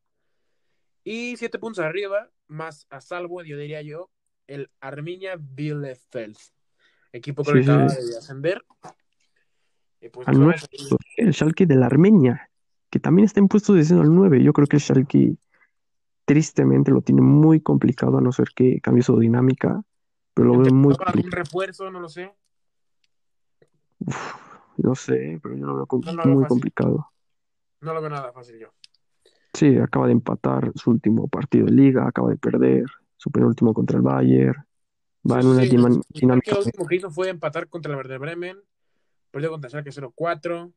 Y 1.03 1.37
siete 1.37 1.59
puntos 1.59 1.83
arriba, 1.83 2.31
más 2.47 2.87
a 2.89 3.01
salvo, 3.01 3.41
diría 3.43 3.81
yo, 3.81 4.09
el 4.47 4.69
Arminia 4.79 5.35
Bielefeld. 5.39 6.37
Equipo 7.15 7.43
que 7.43 7.51
Sí, 7.63 7.69
acaba 7.71 7.89
sí. 7.89 8.11
de 8.11 8.17
ascender. 8.17 8.61
Pues, 10.11 10.27
Al 10.27 10.35
pues, 10.35 10.37
9, 10.37 10.55
vamos 10.77 10.91
a- 10.91 11.21
el 11.21 11.33
Schalke 11.33 11.65
de 11.65 11.75
la 11.75 11.85
Armenia, 11.85 12.49
que 12.89 12.99
también 12.99 13.25
está 13.25 13.39
en 13.39 13.47
puesto 13.47 13.71
de 13.73 13.79
descenso 13.79 14.03
al 14.03 14.13
9. 14.13 14.43
Yo 14.43 14.51
creo 14.53 14.67
que 14.67 14.75
el 14.75 14.81
Schalke 14.81 15.37
tristemente 16.25 16.91
lo 16.91 17.01
tiene 17.01 17.21
muy 17.21 17.61
complicado, 17.61 18.17
a 18.17 18.21
no 18.21 18.31
ser 18.33 18.49
que 18.53 18.81
cambie 18.81 19.01
su 19.01 19.17
dinámica, 19.17 19.81
pero 20.33 20.49
lo 20.49 20.57
veo 20.59 20.73
muy 20.73 20.95
con 20.95 21.07
algún 21.07 21.21
complicado. 21.23 21.43
refuerzo, 21.43 21.89
no 21.89 21.99
lo 22.01 22.09
sé. 22.09 22.35
Uf, 23.99 24.33
no 24.77 24.93
sé, 24.95 25.39
pero 25.41 25.55
yo 25.55 25.65
lo 25.65 25.75
veo 25.75 25.85
com- 25.85 26.01
No 26.03 26.11
lo 26.11 26.23
veo 26.23 26.33
muy 26.33 26.43
fácil. 26.43 26.49
complicado. 26.49 27.11
No 27.81 27.93
lo 27.93 28.01
veo 28.01 28.09
nada 28.09 28.31
fácil 28.33 28.59
yo. 28.59 28.73
Sí, 29.53 29.77
acaba 29.77 30.07
de 30.07 30.11
empatar 30.11 30.71
su 30.75 30.91
último 30.91 31.27
partido 31.29 31.65
de 31.67 31.71
liga, 31.71 32.05
acaba 32.07 32.29
de 32.29 32.37
perder 32.37 32.83
su 33.15 33.31
penúltimo 33.31 33.73
contra 33.73 33.95
el 33.97 34.03
Bayern. 34.03 34.64
Va 35.29 35.39
en 35.39 35.47
una 35.47 35.61
sí, 35.63 35.69
dima- 35.69 35.87
el 35.87 35.93
Schalke 35.95 36.19
dinámica. 36.19 36.51
lo 36.53 36.59
último 36.63 36.85
que 36.87 36.95
hizo 36.95 37.09
fue 37.09 37.29
empatar 37.29 37.67
contra 37.67 37.91
el 37.91 37.97
Werder 37.97 38.19
Bremen, 38.19 38.57
perdió 39.31 39.49
contra 39.49 39.67
el 39.67 39.71
Schalke 39.71 39.91
0-4, 39.91 40.71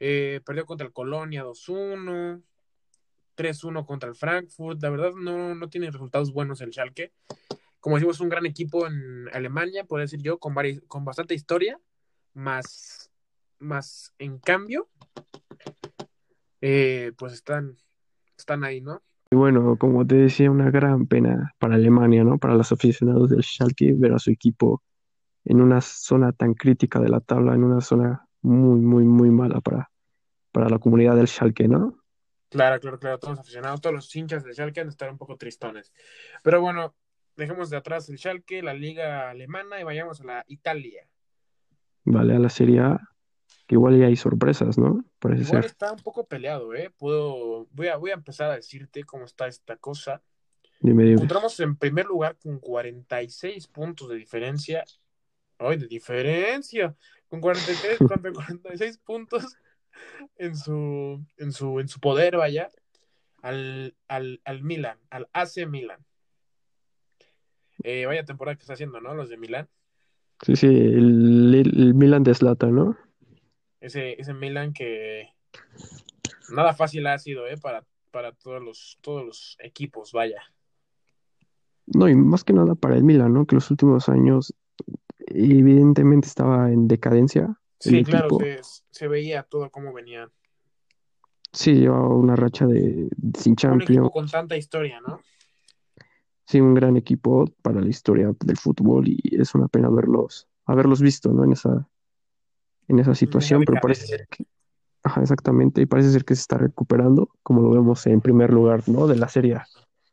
eh, 0.00 0.40
perdió 0.44 0.66
contra 0.66 0.86
el 0.86 0.92
Colonia 0.92 1.42
2-1, 1.44 2.42
3-1 3.34 3.86
contra 3.86 4.08
el 4.08 4.14
Frankfurt. 4.14 4.82
La 4.82 4.90
verdad 4.90 5.12
no, 5.14 5.54
no 5.54 5.68
tiene 5.70 5.90
resultados 5.90 6.32
buenos 6.32 6.60
el 6.60 6.72
Schalke. 6.72 7.12
Como 7.80 7.96
decimos, 7.96 8.16
es 8.16 8.20
un 8.20 8.28
gran 8.28 8.46
equipo 8.46 8.86
en 8.86 9.28
Alemania, 9.32 9.84
puedo 9.84 10.02
decir 10.02 10.20
yo, 10.22 10.38
con, 10.38 10.54
con 10.86 11.04
bastante 11.04 11.34
historia, 11.34 11.80
más, 12.34 13.10
más 13.58 14.12
en 14.18 14.38
cambio, 14.38 14.88
eh, 16.60 17.12
pues 17.16 17.32
están, 17.32 17.76
están 18.36 18.62
ahí, 18.64 18.80
¿no? 18.80 19.02
Y 19.32 19.34
bueno, 19.34 19.78
como 19.78 20.06
te 20.06 20.16
decía, 20.16 20.50
una 20.50 20.70
gran 20.70 21.06
pena 21.06 21.54
para 21.58 21.76
Alemania, 21.76 22.22
¿no? 22.22 22.36
Para 22.36 22.52
los 22.52 22.70
aficionados 22.70 23.30
del 23.30 23.42
Schalke 23.42 23.94
ver 23.96 24.12
a 24.12 24.18
su 24.18 24.30
equipo 24.30 24.82
en 25.46 25.62
una 25.62 25.80
zona 25.80 26.32
tan 26.32 26.52
crítica 26.52 27.00
de 27.00 27.08
la 27.08 27.20
tabla, 27.20 27.54
en 27.54 27.64
una 27.64 27.80
zona 27.80 28.26
muy, 28.42 28.80
muy, 28.80 29.04
muy 29.04 29.30
mala 29.30 29.62
para, 29.62 29.90
para 30.52 30.68
la 30.68 30.78
comunidad 30.78 31.16
del 31.16 31.28
Schalke, 31.28 31.66
¿no? 31.66 31.98
Claro, 32.50 32.78
claro, 32.78 32.98
claro, 32.98 33.18
todos 33.18 33.38
los 33.38 33.40
aficionados, 33.40 33.80
todos 33.80 33.94
los 33.94 34.14
hinchas 34.14 34.44
del 34.44 34.52
Schalke 34.52 34.80
han 34.80 34.88
de 34.88 34.90
estar 34.90 35.10
un 35.10 35.16
poco 35.16 35.38
tristones. 35.38 35.94
Pero 36.42 36.60
bueno, 36.60 36.94
dejemos 37.34 37.70
de 37.70 37.78
atrás 37.78 38.10
el 38.10 38.18
Schalke, 38.18 38.62
la 38.62 38.74
liga 38.74 39.30
alemana 39.30 39.80
y 39.80 39.84
vayamos 39.84 40.20
a 40.20 40.24
la 40.24 40.44
Italia. 40.46 41.08
Vale, 42.04 42.36
a 42.36 42.38
la 42.38 42.50
Serie 42.50 42.80
A, 42.80 43.00
que 43.72 43.76
igual 43.76 43.98
ya 43.98 44.06
hay 44.06 44.16
sorpresas, 44.16 44.76
¿no? 44.76 45.02
Parece 45.18 45.44
Igual 45.44 45.62
ser. 45.62 45.70
está 45.70 45.90
un 45.90 46.00
poco 46.00 46.26
peleado, 46.26 46.74
¿eh? 46.74 46.92
Puedo, 46.98 47.66
voy 47.70 47.86
a, 47.86 47.96
voy 47.96 48.10
a 48.10 48.14
empezar 48.14 48.50
a 48.50 48.56
decirte 48.56 49.02
cómo 49.04 49.24
está 49.24 49.46
esta 49.46 49.78
cosa. 49.78 50.22
Dime, 50.80 51.04
dime. 51.04 51.14
Encontramos 51.14 51.58
en 51.58 51.76
primer 51.76 52.04
lugar 52.04 52.36
con 52.36 52.58
46 52.58 53.68
puntos 53.68 54.10
de 54.10 54.16
diferencia. 54.16 54.84
¡Ay, 55.56 55.78
de 55.78 55.86
diferencia! 55.86 56.94
Con 57.28 57.40
43, 57.40 57.96
con 57.96 58.20
46 58.34 58.98
puntos 58.98 59.56
en 60.36 60.54
su, 60.54 61.24
en 61.38 61.52
su, 61.52 61.80
en 61.80 61.88
su 61.88 61.98
poder, 61.98 62.36
vaya, 62.36 62.68
al, 63.40 63.96
al, 64.06 64.42
al 64.44 64.62
Milan, 64.62 64.98
al 65.08 65.30
AC 65.32 65.66
Milan. 65.66 66.04
Eh, 67.84 68.04
vaya 68.04 68.26
temporada 68.26 68.54
que 68.54 68.64
está 68.64 68.74
haciendo, 68.74 69.00
¿no? 69.00 69.14
Los 69.14 69.30
de 69.30 69.38
Milan. 69.38 69.66
Sí, 70.42 70.56
sí, 70.56 70.66
el, 70.66 71.54
el 71.54 71.94
Milan 71.94 72.22
de 72.22 72.34
Zlatan, 72.34 72.74
¿no? 72.74 72.98
Ese, 73.82 74.20
ese 74.20 74.32
Milan 74.32 74.72
que 74.72 75.28
nada 76.50 76.72
fácil 76.72 77.06
ha 77.08 77.18
sido, 77.18 77.46
¿eh? 77.46 77.58
Para, 77.58 77.84
para 78.10 78.32
todos 78.32 78.62
los, 78.62 78.98
todos 79.02 79.26
los 79.26 79.56
equipos, 79.60 80.12
vaya. 80.12 80.40
No, 81.86 82.08
y 82.08 82.14
más 82.14 82.44
que 82.44 82.52
nada 82.52 82.74
para 82.76 82.94
el 82.94 83.02
Milan, 83.02 83.34
¿no? 83.34 83.44
Que 83.44 83.56
los 83.56 83.70
últimos 83.70 84.08
años 84.08 84.54
evidentemente 85.26 86.28
estaba 86.28 86.70
en 86.70 86.88
decadencia 86.88 87.58
Sí, 87.82 88.04
claro, 88.04 88.28
se, 88.38 88.60
se 88.90 89.08
veía 89.08 89.42
todo 89.42 89.68
cómo 89.68 89.92
venían. 89.92 90.30
Sí, 91.52 91.74
llevaba 91.74 92.14
una 92.14 92.36
racha 92.36 92.64
de 92.64 93.08
sin 93.36 93.52
Un 93.52 93.56
Champions. 93.56 93.90
equipo 93.90 94.10
con 94.12 94.28
tanta 94.28 94.56
historia, 94.56 95.00
¿no? 95.00 95.20
Sí, 96.46 96.60
un 96.60 96.74
gran 96.74 96.96
equipo 96.96 97.44
para 97.60 97.80
la 97.80 97.88
historia 97.88 98.32
del 98.38 98.56
fútbol 98.56 99.08
y 99.08 99.20
es 99.32 99.56
una 99.56 99.66
pena 99.66 99.90
verlos, 99.90 100.48
haberlos 100.64 101.02
visto, 101.02 101.32
¿no? 101.32 101.42
En 101.42 101.52
esa, 101.52 101.88
en 102.92 103.00
esa 103.00 103.14
situación, 103.14 103.62
pero 103.64 103.80
parece 103.80 104.06
ser 104.06 104.28
que, 104.28 104.44
ajá, 105.02 105.20
exactamente, 105.22 105.80
y 105.80 105.86
parece 105.86 106.10
ser 106.10 106.24
que 106.24 106.34
se 106.34 106.42
está 106.42 106.58
recuperando, 106.58 107.30
como 107.42 107.62
lo 107.62 107.70
vemos 107.70 108.06
en 108.06 108.20
primer 108.20 108.52
lugar, 108.52 108.88
¿no? 108.88 109.06
De 109.06 109.16
la 109.16 109.28
Serie 109.28 109.56
A. 109.56 109.66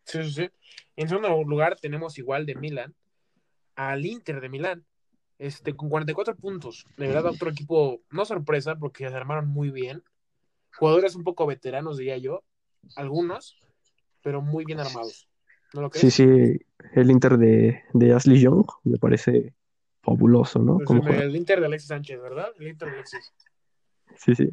Sí, 0.05 0.24
sí, 0.24 0.31
sí. 0.31 0.50
En 0.95 1.07
segundo 1.07 1.43
lugar 1.43 1.77
tenemos 1.79 2.17
igual 2.17 2.45
de 2.45 2.55
Milan 2.55 2.95
al 3.75 4.05
Inter 4.05 4.41
de 4.41 4.50
Milán, 4.50 4.86
este, 5.38 5.74
con 5.74 5.89
44 5.89 6.36
puntos. 6.36 6.86
De 6.98 7.07
verdad, 7.07 7.27
otro 7.27 7.50
equipo, 7.50 8.01
no 8.09 8.25
sorpresa, 8.25 8.75
porque 8.75 9.07
se 9.07 9.15
armaron 9.15 9.48
muy 9.48 9.69
bien. 9.71 10.03
Jugadores 10.75 11.15
un 11.15 11.24
poco 11.24 11.45
veteranos, 11.45 11.98
diría 11.98 12.17
yo, 12.17 12.43
algunos, 12.98 13.57
pero 14.21 14.41
muy 14.41 14.65
bien 14.65 14.79
armados. 14.79 15.29
¿No 15.74 15.81
lo 15.81 15.89
Sí, 15.93 16.00
crees? 16.00 16.13
sí, 16.15 16.65
el 16.93 17.12
Inter 17.12 17.38
de, 17.38 17.83
de 17.93 18.13
Ashley 18.13 18.41
Young 18.41 18.65
me 18.83 18.98
parece 18.98 19.53
fabuloso, 20.09 20.59
¿no? 20.59 20.79
Pues 20.79 21.05
el, 21.05 21.21
el 21.21 21.35
Inter 21.35 21.59
de 21.59 21.67
Alexis 21.67 21.89
Sánchez, 21.89 22.21
¿verdad? 22.21 22.49
El 22.59 22.67
Inter 22.67 22.89
de 22.89 22.95
Alexis. 22.95 23.33
Sí, 24.15 24.35
sí. 24.35 24.49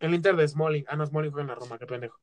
El 0.00 0.14
Inter 0.14 0.36
de 0.36 0.46
Smalling. 0.46 0.84
Ah, 0.88 0.96
no, 0.96 1.06
Smalling 1.06 1.30
juega 1.30 1.42
en 1.42 1.48
la 1.48 1.54
Roma, 1.54 1.78
qué 1.78 1.86
pendejo. 1.86 2.18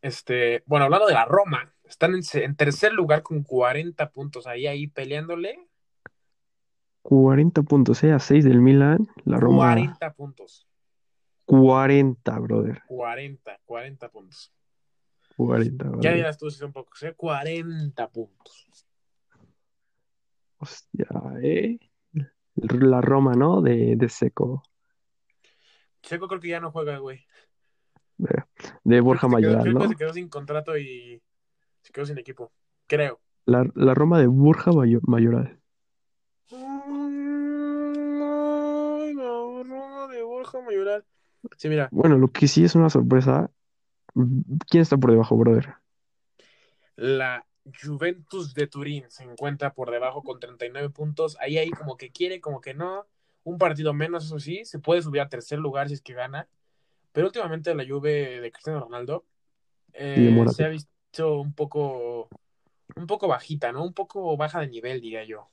Este, 0.00 0.62
bueno, 0.66 0.86
hablando 0.86 1.06
de 1.06 1.14
la 1.14 1.24
Roma, 1.24 1.74
están 1.84 2.14
en, 2.14 2.22
en 2.34 2.56
tercer 2.56 2.92
lugar 2.92 3.22
con 3.22 3.42
40 3.42 4.10
puntos 4.10 4.46
ahí, 4.46 4.66
ahí 4.66 4.86
peleándole. 4.86 5.68
40 7.02 7.62
puntos, 7.62 8.02
¿eh? 8.04 8.12
A 8.12 8.18
6 8.18 8.44
del 8.44 8.60
Milan, 8.60 9.08
la 9.24 9.38
Roma 9.38 9.72
40 9.72 10.12
puntos. 10.14 10.66
40, 11.44 12.38
brother. 12.38 12.82
40, 12.86 13.60
40 13.64 14.08
puntos. 14.08 14.52
40, 15.36 15.90
Ya 16.00 16.12
dirás 16.12 16.38
tú 16.38 16.50
si 16.50 16.58
son 16.58 16.72
pocos, 16.72 17.02
¿eh? 17.02 17.14
40 17.14 18.08
puntos. 18.08 18.66
Hostia, 20.58 21.06
¿eh? 21.42 21.78
La 22.54 23.00
Roma, 23.00 23.32
¿no? 23.34 23.60
De, 23.62 23.96
de 23.96 24.08
Seco, 24.08 24.62
Checo 26.02 26.28
creo 26.28 26.40
que 26.40 26.48
ya 26.48 26.60
no 26.60 26.70
juega, 26.70 26.98
güey. 26.98 27.24
de, 28.18 28.44
de 28.84 29.00
Borja 29.00 29.26
Creo 29.28 29.40
Mayoral, 29.40 29.62
creo 29.62 29.74
que 29.74 29.78
¿no? 29.84 29.88
se 29.88 29.96
quedó 29.96 30.12
sin 30.12 30.28
contrato 30.28 30.76
y 30.76 31.22
se 31.82 31.92
quedó 31.92 32.06
sin 32.06 32.18
equipo. 32.18 32.52
Creo. 32.86 33.20
La, 33.46 33.64
la 33.74 33.94
Roma 33.94 34.20
de 34.20 34.26
Borja 34.26 34.72
Mayo- 34.72 35.00
Mayoral. 35.02 35.58
Ay, 36.50 36.58
la 39.14 39.62
Roma 39.64 40.08
de 40.12 40.22
Borja 40.22 40.60
Mayoral. 40.60 41.04
Sí, 41.56 41.68
mira, 41.68 41.88
Bueno, 41.90 42.18
lo 42.18 42.28
que 42.28 42.46
sí 42.48 42.64
es 42.64 42.74
una 42.74 42.90
sorpresa. 42.90 43.50
¿Quién 44.14 44.82
está 44.82 44.96
por 44.96 45.10
debajo, 45.10 45.36
brother? 45.36 45.74
la 46.96 47.44
Juventus 47.82 48.54
de 48.54 48.66
Turín 48.66 49.04
se 49.08 49.24
encuentra 49.24 49.72
por 49.72 49.90
debajo 49.90 50.22
con 50.22 50.40
39 50.40 50.90
puntos. 50.90 51.36
Ahí, 51.40 51.58
ahí, 51.58 51.70
como 51.70 51.96
que 51.96 52.10
quiere, 52.10 52.40
como 52.40 52.60
que 52.60 52.74
no. 52.74 53.06
Un 53.44 53.58
partido 53.58 53.92
menos, 53.92 54.26
eso 54.26 54.38
sí. 54.38 54.64
Se 54.64 54.78
puede 54.78 55.02
subir 55.02 55.20
a 55.20 55.28
tercer 55.28 55.58
lugar 55.58 55.88
si 55.88 55.94
es 55.94 56.00
que 56.00 56.14
gana. 56.14 56.48
Pero 57.12 57.26
últimamente 57.26 57.74
la 57.74 57.84
Juve 57.86 58.40
de 58.40 58.52
Cristiano 58.52 58.80
Ronaldo 58.80 59.24
eh, 59.92 60.44
se 60.54 60.64
ha 60.64 60.68
visto 60.68 61.40
un 61.40 61.52
poco, 61.52 62.28
un 62.96 63.06
poco 63.06 63.28
bajita, 63.28 63.70
¿no? 63.72 63.84
Un 63.84 63.92
poco 63.92 64.36
baja 64.36 64.60
de 64.60 64.68
nivel, 64.68 65.00
diría 65.00 65.24
yo. 65.24 65.48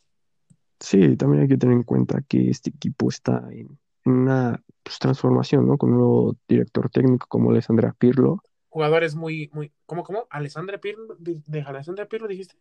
Sí, 0.79 1.17
también 1.17 1.43
hay 1.43 1.49
que 1.49 1.57
tener 1.57 1.75
en 1.75 1.83
cuenta 1.83 2.21
que 2.27 2.49
este 2.49 2.69
equipo 2.69 3.09
está 3.09 3.45
en, 3.51 3.77
en 4.05 4.11
una 4.11 4.63
pues, 4.83 4.97
transformación, 4.99 5.67
¿no? 5.67 5.77
Con 5.77 5.91
un 5.91 5.97
nuevo 5.97 6.35
director 6.47 6.89
técnico 6.89 7.27
como 7.27 7.51
Alessandra 7.51 7.93
Pirlo. 7.97 8.41
Jugadores 8.69 9.15
muy, 9.15 9.49
muy, 9.51 9.71
¿cómo, 9.85 10.03
cómo? 10.03 10.27
¿Alessandra 10.29 10.77
Pirlo? 10.77 11.15
¿De, 11.17 11.41
de 11.45 11.61
Alessandra 11.61 12.05
Pirlo 12.07 12.27
dijiste? 12.27 12.55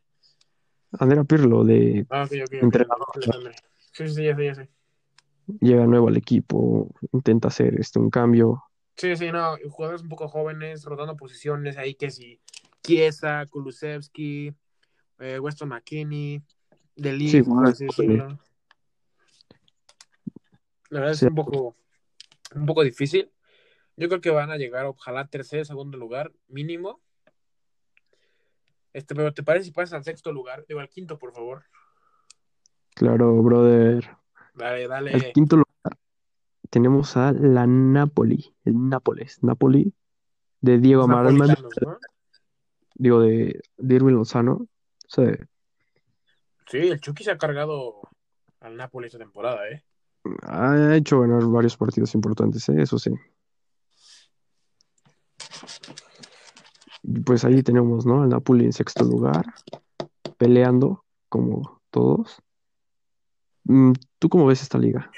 Andrea 0.99 1.25
Pirlo 1.25 1.65
de, 1.65 2.07
Ah, 2.11 2.27
Entrenador. 2.31 3.07
Sí, 3.93 4.09
sí, 4.09 4.25
ya 4.25 4.35
sé, 4.37 4.45
ya 4.45 4.55
sé. 4.55 4.71
llega 5.61 5.87
nuevo 5.87 6.09
al 6.09 6.17
equipo, 6.17 6.95
intenta 7.13 7.49
hacer 7.49 7.79
este, 7.79 7.99
un 7.99 8.11
cambio. 8.11 8.65
Sí, 8.97 9.15
sí, 9.17 9.31
no, 9.31 9.57
jugadores 9.69 10.03
un 10.03 10.09
poco 10.09 10.29
jóvenes, 10.29 10.85
rotando 10.85 11.17
posiciones 11.17 11.77
ahí 11.77 11.95
que 11.95 12.11
sí, 12.11 12.41
Chiesa, 12.83 13.45
Kulusevski, 13.47 14.55
eh, 15.19 15.39
Weston 15.39 15.69
McKinney, 15.69 16.43
De 16.97 17.13
Ligt, 17.13 17.45
Sí, 17.45 17.87
decirlo. 17.87 18.39
La 20.91 21.01
verdad 21.01 21.15
es 21.15 21.23
un 21.23 21.35
poco, 21.35 21.77
un 22.55 22.67
poco 22.67 22.83
difícil. 22.83 23.31
Yo 23.99 24.09
creo 24.09 24.21
que 24.21 24.31
van 24.31 24.51
a 24.51 24.57
llegar, 24.57 24.87
ojalá, 24.87 25.27
tercer, 25.27 25.67
segundo 25.67 25.99
lugar, 25.99 26.33
mínimo. 26.47 27.01
Este, 28.93 29.15
pero 29.15 29.35
¿te 29.35 29.43
parece 29.43 29.67
si 29.67 29.71
pasas 29.73 29.95
al 29.95 30.05
sexto 30.05 30.33
lugar? 30.33 30.65
Digo, 30.69 30.81
al 30.81 30.89
quinto, 30.89 31.19
por 31.19 31.33
favor. 31.33 31.65
Claro, 32.95 33.43
brother. 33.43 34.09
Dale, 34.55 34.85
Al 34.85 34.89
dale. 34.89 35.33
quinto 35.33 35.57
lugar 35.57 35.99
tenemos 36.71 37.17
a 37.17 37.33
la 37.33 37.67
Napoli, 37.67 38.55
el 38.65 38.89
Nápoles, 38.89 39.43
Napoli 39.43 39.93
de 40.61 40.79
Diego 40.79 41.07
¿no? 41.07 41.99
digo, 42.95 43.21
de, 43.21 43.61
de 43.77 43.95
Irving 43.95 44.15
Lozano. 44.15 44.53
O 44.55 44.69
sea, 45.09 45.37
Sí, 46.71 46.77
el 46.79 47.01
Chucky 47.01 47.25
se 47.25 47.31
ha 47.31 47.39
cargado 47.39 48.01
al 48.61 48.77
Napoli 48.77 49.07
esta 49.07 49.19
temporada, 49.19 49.69
¿eh? 49.71 49.83
ha 50.43 50.95
hecho 50.95 51.21
ganar 51.21 51.43
varios 51.47 51.77
partidos 51.77 52.15
importantes, 52.15 52.69
¿eh? 52.69 52.83
Eso 52.83 52.99
sí. 52.99 53.11
Pues 57.25 57.45
ahí 57.45 57.63
tenemos, 57.63 58.07
¿no? 58.07 58.23
Al 58.23 58.29
Napoli 58.29 58.65
en 58.65 58.73
sexto 58.73 59.05
lugar, 59.05 59.45
peleando, 60.37 61.05
como 61.29 61.81
todos. 61.91 62.43
Mm, 63.65 63.93
¿Tú 64.19 64.29
cómo 64.29 64.47
ves 64.47 64.63
esta 64.63 64.79
liga? 64.79 65.11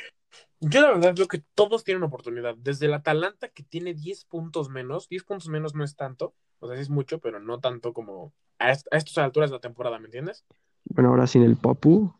Yo 0.61 0.83
la 0.83 0.91
verdad 0.91 1.15
creo 1.15 1.29
que 1.29 1.43
todos 1.55 1.85
tienen 1.85 2.03
oportunidad. 2.03 2.55
Desde 2.57 2.87
el 2.87 2.95
Atalanta 2.95 3.49
que 3.49 3.63
tiene 3.63 3.95
10 3.95 4.25
puntos 4.27 4.69
menos, 4.69 5.09
10 5.09 5.25
puntos 5.25 5.49
menos 5.49 5.75
no 5.75 5.85
es 5.85 5.97
tanto, 5.97 6.35
o 6.59 6.67
sea, 6.67 6.77
sí 6.77 6.83
es 6.83 6.91
mucho, 6.91 7.19
pero 7.19 7.41
no 7.41 7.61
tanto 7.61 7.95
como 7.95 8.33
a, 8.59 8.71
est 8.71 8.87
a 8.93 8.99
estas 8.99 9.19
alturas 9.19 9.51
de 9.51 9.57
la 9.57 9.61
temporada, 9.61 9.99
¿me 9.99 10.07
entiendes? 10.07 10.45
Bueno, 10.85 11.11
ahora 11.11 11.27
sin 11.27 11.43
el 11.43 11.57
Papu, 11.57 12.15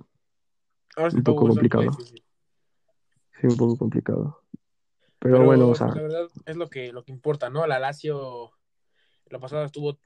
Ahora 0.97 1.15
un 1.15 1.23
poco 1.23 1.47
complicado. 1.49 1.93
Sí, 3.41 3.47
un 3.47 3.57
poco 3.57 3.77
complicado. 3.77 4.43
Pero 5.19 5.37
Pero 5.37 5.45
bueno, 5.45 5.69
o 5.69 5.75
sea, 5.75 5.89
la 5.89 6.03
verdad 6.03 6.29
es 6.47 6.57
lo 6.57 6.69
que, 6.69 6.93
lo 6.93 7.05
que 7.05 7.13
importa, 7.13 7.51
¿no? 7.51 7.67
La 7.67 7.79
Lazio 7.79 8.53
la 9.31 9.39
pasada 9.39 9.65
estuvo 9.65 9.99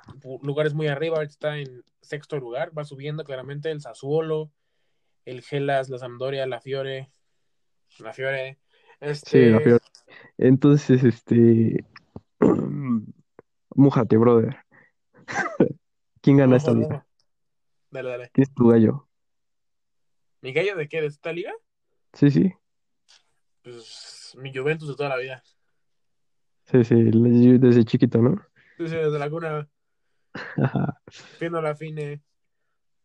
lugares 0.42 0.74
muy 0.74 0.86
arriba, 0.86 1.22
está 1.22 1.58
en 1.58 1.82
sexto 2.02 2.38
lugar, 2.38 2.76
va 2.76 2.84
subiendo 2.84 3.24
claramente 3.24 3.70
el 3.70 3.80
Sassuolo, 3.80 4.52
el 5.24 5.40
Gelas, 5.42 5.88
la 5.88 5.98
Sampdoria, 5.98 6.46
la 6.46 6.60
Fiore, 6.60 7.10
la 7.98 8.12
Fiore. 8.12 8.58
sí, 9.00 9.46
la 9.46 9.56
Este, 9.56 9.60
peor. 9.60 9.80
Entonces, 10.36 11.02
este, 11.04 11.86
mújate, 13.74 14.16
brother. 14.18 14.58
¿Quién 16.20 16.36
gana 16.36 16.58
esta 16.58 16.72
liga? 16.72 17.06
Dale, 17.90 18.10
dale. 18.10 18.30
¿Quién 18.32 18.42
es 18.42 18.54
tu 18.54 18.68
gallo? 18.68 19.08
¿Mi 20.42 20.52
gallo 20.52 20.76
de 20.76 20.86
qué? 20.86 21.00
¿De 21.00 21.06
esta 21.06 21.32
liga? 21.32 21.52
Sí, 22.12 22.30
sí, 22.30 22.52
Pues 23.62 24.36
mi 24.38 24.54
Juventus 24.54 24.88
de 24.88 24.94
toda 24.96 25.08
la 25.08 25.16
vida. 25.16 25.42
sí, 26.66 26.84
sí, 26.84 26.94
desde 27.58 27.84
chiquito, 27.84 28.18
¿no? 28.20 28.36
Desde 28.78 29.18
la 29.18 29.30
cuna, 29.30 29.68
viendo 31.40 31.62
la 31.62 31.74
fine. 31.74 32.22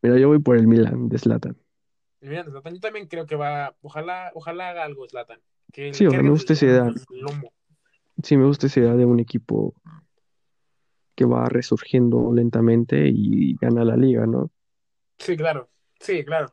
Mira, 0.02 0.18
yo 0.18 0.28
voy 0.28 0.38
por 0.38 0.56
el 0.56 0.66
Milan 0.66 1.08
de 1.08 1.18
Zlatan. 1.18 1.56
Y 2.20 2.28
mira, 2.28 2.44
Zlatan, 2.44 2.74
yo 2.74 2.80
también 2.80 3.06
creo 3.06 3.26
que 3.26 3.36
va, 3.36 3.76
ojalá, 3.82 4.32
ojalá 4.34 4.70
haga 4.70 4.84
algo 4.84 5.06
Zlatan. 5.08 5.40
Que 5.72 5.94
Sí, 5.94 6.06
me 6.06 6.30
gusta 6.30 6.54
esa 6.54 6.66
idea. 6.66 6.90
Sí, 8.22 8.36
me 8.36 8.46
gusta 8.46 8.66
esa 8.66 8.80
idea 8.80 8.94
de 8.94 9.04
un 9.04 9.20
equipo 9.20 9.74
que 11.14 11.24
va 11.24 11.48
resurgiendo 11.48 12.32
lentamente 12.34 13.08
y 13.08 13.54
gana 13.60 13.84
la 13.84 13.96
liga, 13.96 14.26
¿no? 14.26 14.50
Sí, 15.18 15.36
claro. 15.36 15.70
Sí, 16.00 16.24
claro. 16.24 16.52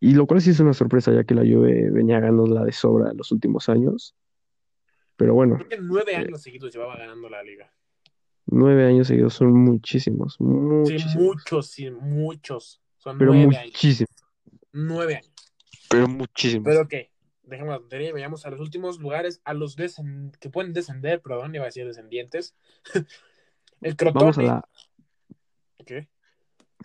Y 0.00 0.12
lo 0.14 0.26
cual 0.26 0.40
sí 0.40 0.50
es 0.50 0.60
una 0.60 0.74
sorpresa, 0.74 1.12
ya 1.12 1.24
que 1.24 1.34
la 1.34 1.42
Juve 1.42 1.90
venía 1.90 2.20
ganando 2.20 2.46
la 2.46 2.64
de 2.64 2.72
sobra 2.72 3.12
los 3.14 3.32
últimos 3.32 3.68
años. 3.68 4.14
Pero 5.16 5.34
bueno, 5.34 5.56
Creo 5.56 5.68
que 5.68 5.78
nueve 5.80 6.12
eh, 6.12 6.16
años 6.16 6.42
seguidos 6.42 6.72
llevaba 6.72 6.96
ganando 6.96 7.28
la 7.28 7.42
liga. 7.42 7.72
Nueve 8.46 8.86
años 8.86 9.08
seguidos 9.08 9.34
son 9.34 9.52
muchísimos, 9.52 10.34
Sí, 10.34 10.44
muchos, 11.18 11.66
sí, 11.70 11.90
muchos. 11.90 12.80
Son 12.98 13.18
pero 13.18 13.32
nueve 13.34 13.56
años. 13.56 13.72
muchísimos, 13.72 14.10
Nueve 14.72 15.16
años. 15.16 15.32
pero 15.90 16.08
muchísimos. 16.08 16.64
Pero 16.64 16.88
qué, 16.88 17.10
dejemos 17.42 17.72
la 17.72 17.78
tontería 17.78 18.08
y 18.08 18.12
vayamos 18.12 18.46
a 18.46 18.50
los 18.50 18.60
últimos 18.60 18.98
lugares, 18.98 19.40
a 19.44 19.52
los 19.54 19.76
que 19.76 20.50
pueden 20.50 20.72
descender, 20.72 21.20
perdón, 21.20 21.54
iba 21.54 21.64
a 21.64 21.66
decir 21.66 21.86
descendientes. 21.86 22.54
El 23.80 23.94
Vamos 24.14 24.38
a 24.38 24.40
Crotone. 24.40 24.46
la, 24.46 24.68
¿Qué? 25.84 26.08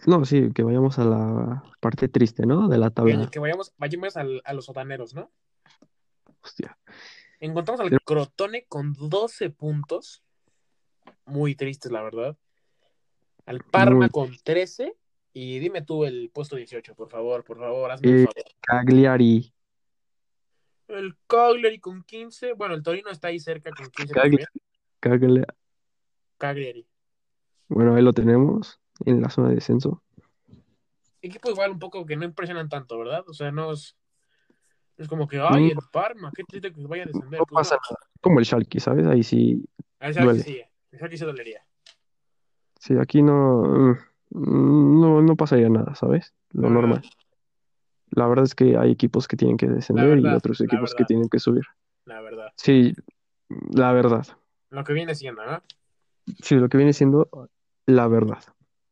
no, 0.05 0.25
sí, 0.25 0.51
que 0.53 0.63
vayamos 0.63 0.99
a 0.99 1.05
la 1.05 1.63
parte 1.79 2.09
triste, 2.09 2.45
¿no? 2.45 2.67
De 2.67 2.77
la 2.77 2.89
tabla. 2.89 3.29
que 3.31 3.39
vayamos, 3.39 3.73
vayamos 3.77 4.17
al- 4.17 4.41
a 4.43 4.53
los 4.53 4.65
sotaneros, 4.65 5.13
¿no? 5.13 5.31
Hostia. 6.41 6.77
Encontramos 7.39 7.79
al 7.79 7.89
Pero- 7.89 8.01
Crotone 8.05 8.65
con 8.67 8.93
12 8.93 9.49
puntos. 9.49 10.23
Muy 11.25 11.55
tristes, 11.55 11.91
la 11.91 12.01
verdad. 12.01 12.37
Al 13.45 13.61
Parma 13.63 13.95
Muy- 13.97 14.09
con 14.09 14.35
13. 14.43 14.95
Y 15.33 15.59
dime 15.59 15.81
tú 15.83 16.05
el 16.05 16.31
puesto 16.33 16.55
18, 16.55 16.95
por 16.95 17.07
favor, 17.09 17.43
por 17.43 17.59
favor, 17.59 17.91
hazme 17.91 18.09
un 18.09 18.15
Eh, 18.17 18.25
favor. 18.25 18.43
Cagliari, 18.61 19.53
El 20.87 21.15
Cagliari 21.27 21.79
con 21.79 22.03
15. 22.03 22.53
Bueno, 22.53 22.73
el 22.73 22.81
Torino 22.81 23.11
está 23.11 23.27
ahí 23.27 23.39
cerca 23.39 23.69
con 23.71 23.85
15 23.91 24.13
Cagliari, 24.13 24.43
también. 24.45 24.47
Cagliari. 24.99 25.53
Cagliari. 26.39 26.87
Bueno, 27.67 27.95
ahí 27.95 28.01
lo 28.01 28.11
tenemos 28.13 28.79
en 29.05 29.21
la 29.21 29.29
zona 29.29 29.49
de 29.49 29.55
descenso. 29.55 30.01
Equipo 31.21 31.51
igual 31.51 31.71
un 31.71 31.79
poco 31.79 32.05
que 32.05 32.15
no 32.15 32.25
impresionan 32.25 32.69
tanto, 32.69 32.97
¿verdad? 32.97 33.23
O 33.27 33.33
sea, 33.33 33.51
no 33.51 33.71
es, 33.73 33.95
es 34.97 35.07
como 35.07 35.27
que, 35.27 35.39
ay, 35.39 35.69
el 35.69 35.77
Parma, 35.91 36.31
qué 36.35 36.43
triste 36.43 36.73
que 36.73 36.81
vaya 36.87 37.03
a 37.03 37.05
descender. 37.07 37.39
No 37.39 37.45
Pues 37.45 37.67
pasa 37.69 37.75
nada. 37.75 37.99
Como 38.19 38.39
el 38.39 38.45
Schalke, 38.45 38.79
¿sabes? 38.79 39.05
Ahí 39.05 39.21
sí, 39.23 39.63
A 39.99 40.09
esa 40.09 40.23
duele. 40.23 40.41
sí, 40.41 40.59
sí 40.91 41.17
se 41.17 41.25
dolería. 41.25 41.63
sí, 42.79 42.95
aquí 42.97 43.21
no, 43.21 43.95
mm, 44.31 45.01
no, 45.01 45.21
no 45.21 45.35
pasaría 45.35 45.69
nada, 45.69 45.95
¿sabes? 45.95 46.33
Lo 46.51 46.69
normal. 46.69 47.01
La 48.11 48.27
verdad 48.27 48.45
es 48.45 48.55
que 48.55 48.77
hay 48.77 48.91
equipos 48.91 49.27
que 49.27 49.37
tienen 49.37 49.57
que 49.57 49.67
descender 49.67 50.19
y 50.19 50.27
otros 50.27 50.61
equipos 50.61 50.95
que 50.95 51.05
tienen 51.05 51.29
que 51.29 51.39
subir. 51.39 51.63
La 52.05 52.21
verdad. 52.21 52.51
Sí, 52.55 52.93
la 53.71 53.93
verdad. 53.93 54.25
Lo 54.71 54.83
que 54.83 54.93
viene 54.93 55.13
siendo, 55.15 55.45
¿no? 55.45 55.61
Sí, 56.41 56.55
lo 56.55 56.69
que 56.69 56.77
viene 56.77 56.93
siendo 56.93 57.29
la 57.85 58.07
verdad. 58.07 58.43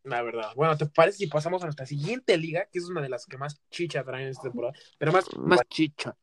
La 0.04 0.22
verdad. 0.22 0.52
Bueno, 0.56 0.78
¿te 0.78 0.86
parece 0.86 1.18
si 1.18 1.28
pasamos 1.28 1.62
a 1.62 1.66
nuestra 1.66 1.86
siguiente 1.86 2.38
liga, 2.38 2.68
que 2.72 2.80
es 2.80 2.90
una 2.90 3.02
de 3.02 3.10
las 3.10 3.26
que 3.26 3.38
más 3.38 3.62
chicha 3.70 4.04
traen 4.04 4.30
esta 4.30 4.44
temporada? 4.44 4.74
Pero 4.98 5.12
más, 5.12 5.26
más 5.38 5.60
chicha. 5.70 6.16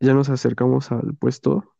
Ya 0.00 0.14
nos 0.14 0.28
acercamos 0.28 0.90
al 0.92 1.14
puesto, 1.14 1.71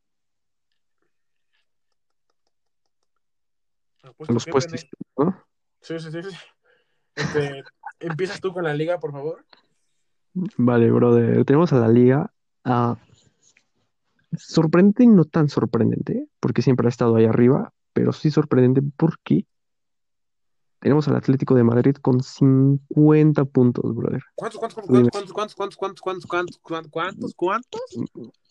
a 4.13 4.17
¿Puesto 4.17 4.35
los 4.35 4.47
puestos? 4.47 4.87
¿no? 5.17 5.45
Sí, 5.81 5.99
sí, 5.99 6.11
sí. 6.11 6.23
sí. 6.23 6.37
Este, 7.15 7.63
¿Empiezas 8.01 8.41
tú 8.41 8.53
con 8.53 8.65
la 8.65 8.75
liga, 8.75 8.99
por 8.99 9.13
favor? 9.13 9.45
Vale, 10.57 10.91
brother. 10.91 11.45
Tenemos 11.45 11.73
a 11.73 11.79
la 11.79 11.89
liga 11.89 12.33
a 12.65 12.97
sorprendente 14.37 15.05
y 15.05 15.09
no 15.09 15.25
tan 15.25 15.49
sorprendente, 15.49 16.27
porque 16.41 16.63
siempre 16.63 16.87
ha 16.87 16.89
estado 16.89 17.17
ahí 17.17 17.27
arriba, 17.27 17.73
pero 17.93 18.13
sí 18.13 18.31
sorprendente 18.31 18.83
porque 18.97 19.47
tenemos 20.81 21.07
al 21.07 21.17
Atlético 21.17 21.55
de 21.55 21.63
Madrid 21.63 21.95
con 21.97 22.23
50 22.23 23.45
puntos, 23.45 23.95
brother. 23.95 24.23
¿Cuántos, 24.35 24.59
cuántos, 24.59 24.85
cuántos, 24.85 25.33
cuántos, 25.33 25.55
cuántos, 25.55 25.77
cuántos, 25.77 26.01
cuántos, 26.01 26.27
cuántos, 26.27 26.59
cuántos, 26.61 26.91
cuántos, 26.91 27.35
cuántos? 27.35 27.81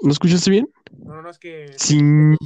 ¿No 0.02 0.12
escuchaste 0.12 0.50
bien? 0.50 0.69
No, 0.97 1.21
no, 1.21 1.30
es 1.30 1.39
que... 1.39 1.74
50 1.78 2.38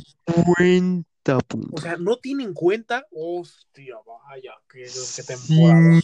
O 1.33 1.39
puntos. 1.39 1.81
sea, 1.81 1.97
no 1.97 2.17
tiene 2.17 2.43
en 2.43 2.53
cuenta... 2.53 3.07
Hostia, 3.11 3.95
vaya, 4.05 4.53
qué, 4.69 4.83
qué 4.83 5.23
temporada. 5.23 6.01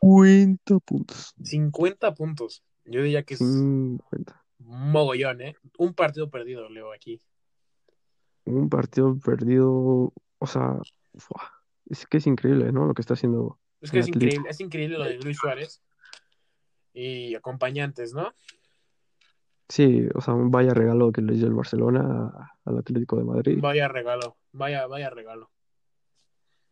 50 0.00 0.78
puntos. 0.80 1.34
50 1.42 2.14
puntos. 2.14 2.62
Yo 2.84 3.02
diría 3.02 3.22
que 3.22 3.34
es 3.34 3.40
50. 3.40 4.44
un 4.60 4.92
mogollón, 4.92 5.40
¿eh? 5.40 5.56
Un 5.78 5.94
partido 5.94 6.30
perdido, 6.30 6.68
Leo, 6.68 6.92
aquí. 6.92 7.20
Un 8.44 8.68
partido 8.68 9.18
perdido, 9.18 10.12
o 10.38 10.46
sea, 10.46 10.78
es 11.86 12.06
que 12.06 12.18
es 12.18 12.26
increíble, 12.26 12.70
¿no? 12.72 12.86
Lo 12.86 12.94
que 12.94 13.00
está 13.00 13.14
haciendo 13.14 13.58
Es 13.80 13.90
que 13.90 14.00
es 14.00 14.08
increíble, 14.08 14.48
es 14.48 14.60
increíble 14.60 14.98
lo 14.98 15.04
de 15.04 15.18
Luis 15.18 15.38
Suárez 15.38 15.82
y 16.92 17.34
acompañantes, 17.34 18.12
¿no? 18.12 18.32
Sí, 19.68 20.06
o 20.14 20.20
sea, 20.20 20.34
un 20.34 20.50
vaya 20.50 20.74
regalo 20.74 21.10
que 21.10 21.22
le 21.22 21.34
dio 21.34 21.46
el 21.46 21.54
Barcelona 21.54 22.52
al 22.64 22.78
Atlético 22.78 23.16
de 23.16 23.24
Madrid. 23.24 23.58
Vaya 23.60 23.88
regalo, 23.88 24.36
vaya, 24.54 24.86
vaya 24.86 25.10
regalo. 25.10 25.50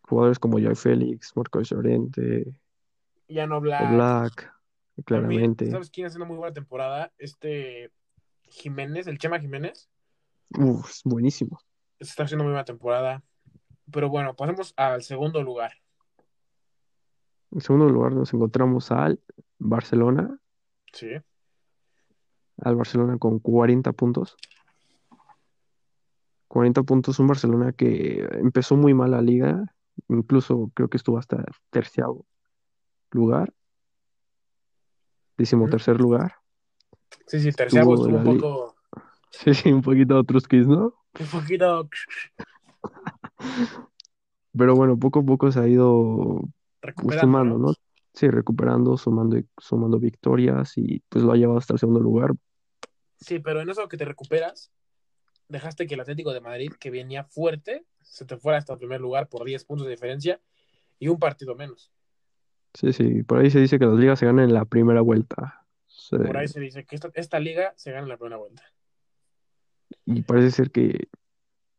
Jugadores 0.09 0.39
como 0.39 0.59
Joao 0.59 0.75
Félix, 0.75 1.37
Marcos 1.37 1.69
Llorente, 1.71 2.47
Ya 3.29 3.47
no 3.47 3.61
Black. 3.61 4.51
También, 5.05 5.05
claramente. 5.05 5.71
¿sabes 5.71 5.91
quién 5.91 6.07
hace 6.07 6.17
una 6.17 6.27
muy 6.27 6.37
buena 6.37 6.53
temporada? 6.53 7.13
Este 7.19 7.91
Jiménez, 8.43 9.07
el 9.07 9.19
Chema 9.19 9.39
Jiménez, 9.41 9.89
Uf, 10.59 11.01
buenísimo. 11.05 11.59
está 11.99 12.25
haciendo 12.25 12.45
muy 12.45 12.53
buena 12.53 12.65
temporada. 12.65 13.23
Pero 13.91 14.09
bueno, 14.11 14.35
pasemos 14.37 14.75
al 14.77 15.03
segundo 15.03 15.43
lugar. 15.43 15.73
En 17.53 17.61
segundo 17.61 17.89
lugar 17.89 18.13
nos 18.13 18.33
encontramos 18.35 18.91
al 18.91 19.21
Barcelona, 19.59 20.39
Sí. 20.93 21.09
al 22.59 22.77
Barcelona 22.77 23.19
con 23.19 23.39
40 23.39 23.93
puntos. 23.93 24.37
40 26.53 26.83
puntos, 26.83 27.19
un 27.19 27.29
Barcelona 27.29 27.73
que 27.73 28.29
empezó 28.33 28.77
muy 28.77 28.93
mal 28.93 29.13
la 29.13 29.23
liga, 29.23 29.75
incluso 30.09 30.71
creo 30.75 30.91
que 30.91 30.99
estuvo 30.99 31.17
hasta 31.17 31.43
terciavo 31.71 32.27
lugar. 33.11 33.55
decimotercer 35.39 35.99
lugar. 35.99 36.35
Sí, 37.27 37.41
sí, 37.41 37.53
terciavo 37.53 37.95
Estuvo 37.95 38.15
estuvo 38.15 38.31
un 38.31 38.39
poco. 38.39 38.77
Sí, 39.31 39.55
sí, 39.55 39.73
un 39.73 39.81
poquito 39.81 40.23
Truskis, 40.25 40.67
¿no? 40.67 40.93
Un 41.19 41.27
poquito. 41.33 41.89
Pero 44.55 44.77
bueno, 44.77 44.99
poco 44.99 45.21
a 45.21 45.23
poco 45.23 45.51
se 45.51 45.59
ha 45.59 45.67
ido 45.67 46.43
sumando, 47.19 47.57
¿no? 47.57 47.69
¿no? 47.69 47.75
Sí, 48.13 48.29
recuperando, 48.29 48.99
sumando, 48.99 49.39
sumando 49.57 49.99
victorias 49.99 50.77
y 50.77 51.03
pues 51.09 51.25
lo 51.25 51.33
ha 51.33 51.37
llevado 51.37 51.59
hasta 51.59 51.73
el 51.73 51.79
segundo 51.79 52.01
lugar. 52.01 52.33
Sí, 53.17 53.39
pero 53.39 53.63
en 53.63 53.71
eso 53.71 53.89
que 53.89 53.97
te 53.97 54.05
recuperas, 54.05 54.71
dejaste 55.53 55.87
que 55.87 55.95
el 55.95 56.01
Atlético 56.01 56.33
de 56.33 56.41
Madrid, 56.41 56.73
que 56.81 56.91
venía 56.91 57.25
fuerte, 57.25 57.85
se 58.03 58.25
te 58.25 58.37
fuera 58.37 58.59
hasta 58.59 58.73
el 58.73 58.79
primer 58.79 59.01
lugar 59.01 59.29
por 59.29 59.45
10 59.45 59.65
puntos 59.65 59.87
de 59.87 59.93
diferencia 59.93 60.41
y 60.99 61.09
un 61.09 61.19
partido 61.19 61.55
menos. 61.55 61.93
Sí, 62.75 62.93
sí, 62.93 63.23
por 63.23 63.39
ahí 63.39 63.51
se 63.51 63.61
dice 63.61 63.79
que 63.79 63.85
las 63.87 63.99
ligas 63.99 64.19
se 64.19 64.27
ganan 64.27 64.47
en 64.47 64.55
la 64.55 64.65
primera 64.65 65.01
vuelta. 65.03 65.67
Por 66.11 66.37
ahí 66.37 66.49
se 66.49 66.61
dice 66.61 66.85
que 66.85 66.95
esta, 66.95 67.11
esta 67.15 67.39
liga 67.39 67.73
se 67.77 67.91
gana 67.93 68.03
en 68.05 68.09
la 68.09 68.17
primera 68.17 68.37
vuelta. 68.39 68.63
Y 70.05 70.23
parece 70.23 70.51
ser 70.51 70.71
que 70.71 71.09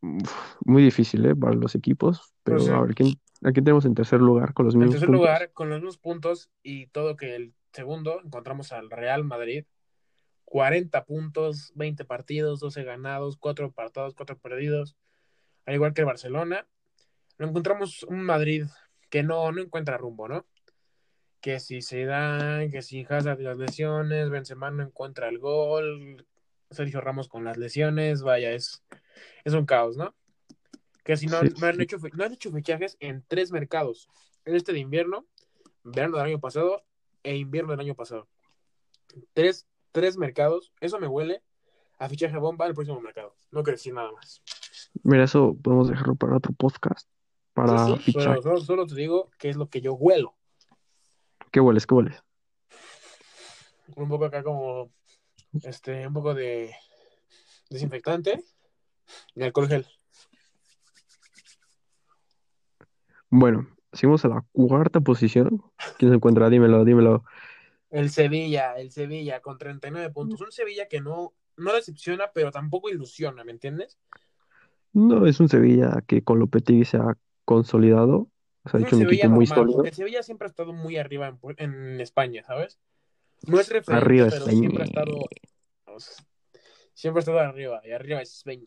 uf, 0.02 0.56
muy 0.66 0.84
difícil, 0.84 1.26
¿eh? 1.26 1.36
Para 1.36 1.54
los 1.54 1.76
equipos. 1.76 2.34
Pero 2.44 2.58
Pues 2.58 2.70
a 2.70 2.82
ver, 2.82 2.96
¿quién, 2.96 3.14
¿a 3.44 3.52
quién 3.52 3.66
tenemos 3.66 3.86
en 3.86 3.96
tercer 3.96 4.22
lugar 4.22 4.54
con 4.54 4.66
los 4.66 4.76
En 4.76 4.82
mismos 4.82 4.96
tercer 4.96 5.08
puntos? 5.08 5.22
lugar, 5.22 5.52
con 5.52 5.70
los 5.70 5.80
mismos 5.80 5.98
puntos 5.98 6.50
y 6.62 6.88
todo 6.88 7.16
que 7.16 7.36
el 7.36 7.54
segundo, 7.72 8.22
encontramos 8.24 8.72
al 8.72 8.90
Real 8.90 9.24
Madrid. 9.24 9.66
40 10.54 11.06
puntos, 11.06 11.72
20 11.74 12.06
partidos, 12.06 12.60
12 12.60 12.84
ganados, 12.84 13.38
4 13.38 13.66
empatados, 13.66 14.14
4 14.14 14.38
perdidos. 14.38 14.96
Al 15.66 15.74
igual 15.74 15.96
que 15.96 16.02
el 16.02 16.06
Barcelona. 16.06 16.68
Lo 17.40 17.48
encontramos 17.48 18.04
un 18.04 18.22
Madrid 18.22 18.66
que 19.10 19.24
no, 19.24 19.52
no 19.52 19.64
encuentra 19.64 19.98
rumbo, 19.98 20.28
¿no? 20.28 20.46
Que 21.42 21.60
si 21.60 21.82
se 21.82 22.06
dan, 22.06 22.70
que 22.70 22.84
si 22.84 23.04
Hazard 23.04 23.40
las 23.40 23.58
lesiones, 23.58 24.30
Benzema 24.30 24.70
no 24.70 24.84
encuentra 24.84 25.28
el 25.28 25.40
gol, 25.40 26.24
Sergio 26.70 27.02
Ramos 27.02 27.28
con 27.28 27.44
las 27.44 27.58
lesiones, 27.58 28.22
vaya, 28.22 28.52
es, 28.52 28.84
es 29.46 29.54
un 29.54 29.66
caos, 29.66 29.98
¿no? 29.98 30.14
Que 31.04 31.18
si 31.18 31.26
no, 31.26 31.42
Sí, 31.42 31.50
no 31.60 31.66
han, 31.66 31.82
hecho, 31.82 31.98
no 32.14 32.26
han 32.26 32.34
hecho 32.34 32.52
fichajes 32.52 32.96
en 33.00 33.26
tres 33.28 33.52
mercados. 33.52 34.08
En 34.46 34.54
este 34.54 34.72
de 34.72 34.78
invierno, 34.82 35.26
verano 35.84 36.18
del 36.18 36.28
año 36.28 36.40
pasado 36.40 36.86
e 37.24 37.38
invierno 37.38 37.72
del 37.72 37.80
año 37.80 37.96
pasado. 37.96 38.28
Tres, 39.34 39.66
tres 39.94 40.18
mercados. 40.18 40.74
Eso 40.82 41.00
me 41.00 41.08
huele 41.08 41.42
a 42.00 42.10
fichaje 42.10 42.36
bomba 42.38 42.66
al 42.66 42.74
próximo 42.74 43.00
mercado. 43.00 43.34
No 43.52 43.64
quiero 43.64 43.78
decir 43.78 43.94
nada 43.94 44.12
más. 44.12 44.44
Mira, 45.04 45.24
eso 45.24 45.56
podemos 45.64 45.88
dejarlo 45.88 46.16
para 46.16 46.36
otro 46.36 46.52
podcast. 46.52 47.08
Para 47.54 47.86
Sí, 47.86 47.94
sí, 47.98 48.02
fichar. 48.12 48.24
solo, 48.24 48.42
solo- 48.42 48.62
solo 48.62 48.88
te 48.88 48.96
digo 48.96 49.30
que 49.38 49.50
es 49.50 49.56
lo 49.56 49.70
que 49.70 49.80
yo 49.80 49.94
huelo. 49.94 50.36
¿Qué 51.52 51.60
hueles? 51.62 51.86
¿Qué 51.88 51.94
hueles? 51.94 52.22
Un 53.96 54.10
poco 54.10 54.26
acá 54.26 54.44
como, 54.44 54.90
este, 55.64 56.08
un 56.08 56.14
poco 56.14 56.34
de 56.34 56.74
desinfectante 57.70 58.44
y 59.36 59.44
alcohol 59.44 59.68
gel. 59.68 59.86
Bueno, 63.30 63.68
seguimos 63.92 64.24
a 64.26 64.30
la 64.30 64.46
cuarta 64.52 65.00
posición. 65.02 65.64
¿Quién 65.98 66.12
se 66.12 66.16
encuentra? 66.16 66.50
Dímelo, 66.50 66.86
dímelo. 66.86 67.24
El 67.94 68.10
Sevilla, 68.10 68.74
el 68.78 68.92
Sevilla 68.92 69.40
con 69.42 69.58
39 69.58 70.10
puntos. 70.10 70.42
Un 70.42 70.52
Sevilla 70.52 70.88
que 70.88 71.00
no, 71.00 71.34
no 71.58 71.74
decepciona, 71.74 72.32
pero 72.34 72.52
tampoco 72.52 72.90
ilusiona, 72.90 73.44
¿me 73.44 73.52
entiendes? 73.52 74.00
No, 74.94 75.26
es 75.26 75.40
un 75.40 75.50
Sevilla 75.50 76.04
que 76.08 76.24
con 76.24 76.40
Lopetegui 76.40 76.86
se 76.86 76.98
ha 76.98 77.18
consolidado. 77.46 78.30
Se 78.66 78.78
ha 78.78 78.80
Es 78.80 78.88
hecho 78.88 78.96
un 78.98 79.02
Sevilla 79.04 79.26
equipo 79.26 79.34
muy 79.36 79.46
normal, 79.46 79.56
sólido. 79.66 79.84
el 79.86 79.94
Sevilla 79.94 80.24
siempre 80.24 80.46
ha 80.48 80.50
estado 80.50 80.74
muy 80.74 80.98
arriba 80.98 81.28
en, 81.28 81.40
en 81.58 82.02
España, 82.02 82.44
¿sabes? 82.44 82.80
No 83.48 83.60
es 83.60 83.70
referente, 83.70 84.06
Arriba 84.06 84.26
pero 84.30 84.38
España. 84.38 84.58
siempre 84.60 84.84
ha 84.84 84.86
estado. 84.86 85.12
o 85.86 86.00
sea, 86.00 86.26
siempre 86.94 87.20
ha 87.20 87.22
estado 87.22 87.40
arriba, 87.40 87.82
y 87.86 87.92
arriba 87.92 88.22
es 88.22 88.36
España. 88.38 88.64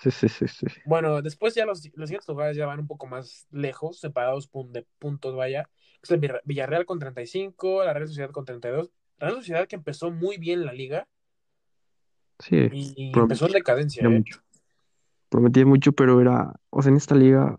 Sí, 0.00 0.12
sí, 0.12 0.28
sí, 0.28 0.46
sí. 0.46 0.66
Bueno, 0.84 1.22
después 1.22 1.54
ya 1.54 1.66
los, 1.66 1.84
los 1.94 2.08
siguientes 2.08 2.28
lugares 2.28 2.56
ya 2.56 2.66
van 2.66 2.78
un 2.78 2.86
poco 2.86 3.06
más 3.06 3.48
lejos, 3.50 3.98
separados 3.98 4.48
de 4.68 4.86
puntos, 5.00 5.34
vaya. 5.34 5.68
Es 6.00 6.10
el 6.12 6.20
Villar- 6.20 6.40
Villarreal 6.44 6.86
con 6.86 7.00
35, 7.00 7.84
la 7.84 7.92
Real 7.92 8.06
Sociedad 8.06 8.30
con 8.30 8.44
32. 8.44 8.92
La 9.18 9.26
Real 9.26 9.40
Sociedad 9.40 9.66
que 9.66 9.74
empezó 9.74 10.12
muy 10.12 10.38
bien 10.38 10.64
la 10.64 10.72
liga 10.72 11.08
Sí, 12.38 12.68
y, 12.72 13.12
empezó 13.18 13.46
en 13.46 13.52
decadencia, 13.52 14.04
¿eh? 14.04 14.08
mucho. 14.08 14.40
Prometía 15.28 15.66
mucho, 15.66 15.90
pero 15.92 16.20
era, 16.20 16.54
o 16.70 16.80
sea, 16.80 16.90
en 16.90 16.96
esta 16.96 17.16
liga 17.16 17.56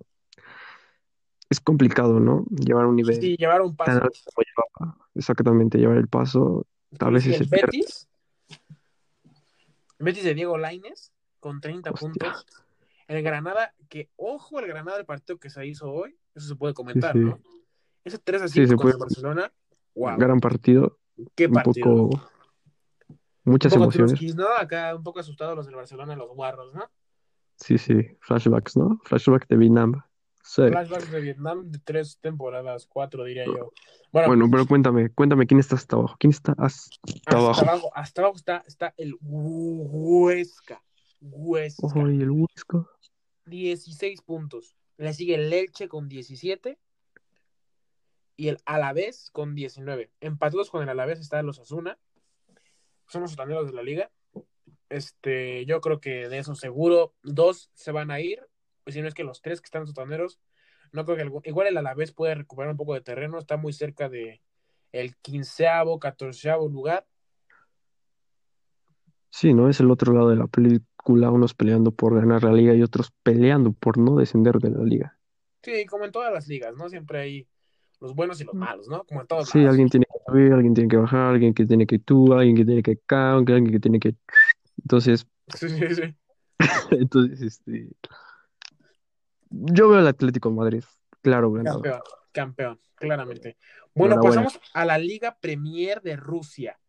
es 1.50 1.60
complicado, 1.60 2.22
¿no? 2.22 2.46
Llevar 2.50 2.86
un 2.86 2.96
nivel 2.96 3.16
Sí, 3.16 3.36
llevaron 3.36 3.76
tan 3.76 4.00
paso. 4.00 4.10
Exactamente, 5.14 5.78
llevar 5.78 5.98
el 5.98 6.08
paso. 6.08 6.66
Sigue 6.92 7.20
se 7.20 7.44
el 7.44 7.50
pierde. 7.50 7.66
Betis. 7.78 8.08
Betis 10.00 10.24
de 10.24 10.34
Diego 10.34 10.58
Lainez 10.58 11.12
con 11.40 11.62
30 11.62 11.92
Hostia. 11.92 12.08
puntos. 12.10 12.46
El 13.08 13.24
Granada, 13.24 13.74
que 13.90 14.10
ojo 14.18 14.60
el 14.60 14.68
Granada 14.68 14.98
del 14.98 15.06
partido 15.06 15.40
que 15.40 15.50
se 15.50 15.66
hizo 15.66 15.92
hoy, 15.92 16.16
eso 16.36 16.48
se 16.48 16.56
puede 16.56 16.74
Sí, 16.74 16.76
comentar, 16.76 17.14
sí. 17.14 17.20
¿no? 17.20 17.40
Ese 18.04 18.18
3 18.20 18.42
a 18.44 18.48
Sí, 18.48 18.54
5 18.66 18.68
se 18.68 18.76
con 18.76 18.82
puede. 18.84 18.94
el 18.94 19.00
Barcelona, 19.00 19.54
wow, 19.96 20.18
Gran 20.18 20.40
partido. 20.40 21.00
qué 21.36 21.48
Un 21.48 21.54
partido. 21.54 22.10
Un 22.10 23.54
muchas 23.54 23.74
poco 23.74 23.84
emociones. 23.86 24.12
trusquis, 24.12 24.36
¿no? 24.36 24.48
Acá 24.58 24.96
un 24.96 25.04
poco 25.04 25.20
asustados 25.20 25.56
los 25.56 25.66
del 25.66 25.76
Barcelona, 25.76 26.16
los 26.16 26.30
guarros, 26.36 26.74
¿no? 26.74 26.90
Sí, 27.56 27.78
sí. 27.78 27.96
Flashbacks, 28.22 28.78
¿no? 28.78 29.00
Flashback 29.06 29.48
de 29.48 29.58
Vietnam. 29.58 30.04
Sí. 30.44 30.62
Flashbacks 30.70 31.12
de 31.12 31.20
Vietnam 31.22 31.70
de 31.72 31.80
tres 31.80 32.20
temporadas, 32.22 32.86
cuatro 32.88 33.24
diría 33.24 33.46
yo. 33.46 33.72
Bueno, 34.12 34.28
Bueno, 34.30 34.48
pero 34.52 34.66
cuéntame, 34.68 35.10
cuéntame 35.10 35.46
quién 35.48 35.60
está 35.60 35.76
hasta 35.76 35.96
abajo. 35.96 36.16
¿Quién 36.20 36.32
está 36.32 36.54
hasta 36.58 36.96
hasta 37.06 37.38
abajo? 37.38 37.62
abajo, 37.62 37.92
hasta 37.96 38.22
abajo 38.22 38.38
está, 38.38 38.64
está 38.68 38.94
el 38.98 39.16
Huesca. 39.22 40.82
Huesca. 41.22 41.86
Ojo, 41.88 42.10
y 42.10 42.22
el 42.22 42.32
Huesco. 42.32 42.90
16 43.46 44.22
puntos. 44.22 44.76
Le 44.98 45.14
sigue 45.14 45.36
el 45.36 45.52
Elche 45.52 45.88
con 45.88 46.08
17 46.10 46.78
y 48.38 48.48
el 48.48 48.60
Alavés 48.66 49.30
con 49.32 49.56
19. 49.56 50.12
Empatados 50.22 50.70
con 50.70 50.84
el 50.84 50.90
Alavés 50.90 51.20
está 51.20 51.42
los 51.42 51.60
Asuna. 51.60 51.98
Son 53.08 53.22
los 53.22 53.32
sotaneros 53.32 53.68
de 53.68 53.74
la 53.74 53.84
liga. 53.84 54.12
Este, 54.90 55.66
yo 55.66 55.82
creo 55.82 56.00
que 56.00 56.30
de 56.30 56.38
eso 56.40 56.56
seguro 56.56 57.14
dos 57.24 57.70
se 57.74 57.92
van 57.92 58.12
a 58.12 58.20
ir. 58.20 58.46
Si 58.88 59.02
no 59.02 59.08
es 59.08 59.14
que 59.14 59.24
los 59.24 59.42
tres 59.42 59.62
que 59.62 59.66
están 59.66 59.86
sotaneros, 59.88 60.40
no 60.92 61.06
creo 61.06 61.16
que 61.16 61.24
algún- 61.24 61.42
igual 61.46 61.68
el 61.68 61.78
Alavés 61.78 62.12
puede 62.12 62.36
recuperar 62.36 62.72
un 62.72 62.78
poco 62.78 62.94
de 62.94 63.02
terreno. 63.02 63.38
Está 63.38 63.58
muy 63.58 63.74
cerca 63.74 64.10
de 64.10 64.42
el 64.92 65.16
quinceavo, 65.18 66.00
catorceavo 66.00 66.68
lugar. 66.68 67.06
Sí, 69.32 69.54
¿no? 69.54 69.70
Es 69.70 69.80
el 69.80 69.92
otro 69.92 70.14
lado 70.14 70.30
de 70.30 70.36
la 70.36 70.48
película, 70.48 71.32
unos 71.32 71.54
peleando 71.54 71.92
por 71.92 72.16
ganar 72.16 72.44
la 72.44 72.52
liga 72.54 72.74
y 72.74 72.82
otros 72.84 73.12
peleando 73.24 73.74
por 73.74 73.98
no 73.98 74.16
descender 74.16 74.58
de 74.58 74.72
la 74.72 74.84
liga. 74.84 75.18
Sí, 75.62 75.86
como 75.86 76.06
en 76.06 76.12
todas 76.12 76.34
las 76.34 76.48
ligas, 76.48 76.76
¿no? 76.76 76.90
Siempre 76.90 77.20
hay 77.20 77.48
los 78.00 78.16
buenos 78.16 78.40
y 78.42 78.46
los 78.46 78.56
malos, 78.56 78.88
¿no? 78.88 79.04
Como 79.06 79.22
en 79.22 79.28
todos 79.28 79.50
Sí, 79.50 79.60
lados. 79.60 79.72
alguien 79.72 79.90
tiene 79.90 80.06
que 80.06 80.20
subir, 80.26 80.54
alguien 80.54 80.74
tiene 80.74 80.90
que 80.90 80.98
bajar, 80.98 81.34
alguien 81.34 81.54
que 81.54 81.66
tiene 81.66 81.86
que 81.86 82.00
tú, 82.00 82.34
alguien 82.34 82.56
que 82.56 82.66
tiene 82.66 82.82
que 82.84 82.98
count, 83.06 83.50
alguien 83.50 83.72
que 83.72 83.80
tiene 83.80 84.00
que... 84.00 84.16
Entonces, 84.84 85.28
Sí, 85.54 85.70
sí, 85.70 85.96
sí. 85.96 86.16
entonces, 86.92 87.42
este... 87.42 87.90
Yo 89.52 89.90
veo 89.90 90.00
al 90.00 90.08
Atlético 90.08 90.50
de 90.50 90.56
Madrid, 90.56 90.84
claro, 91.22 91.52
ganador. 91.52 91.82
Campeón, 91.82 92.02
campeón, 92.32 92.80
claramente. 92.96 93.58
Bueno, 93.96 94.16
Enhorabuena. 94.16 94.44
pasamos 94.44 94.62
a 94.74 94.86
la 94.86 94.98
Liga 94.98 95.38
Premier 95.42 96.02
de 96.02 96.16
Rusia. 96.16 96.80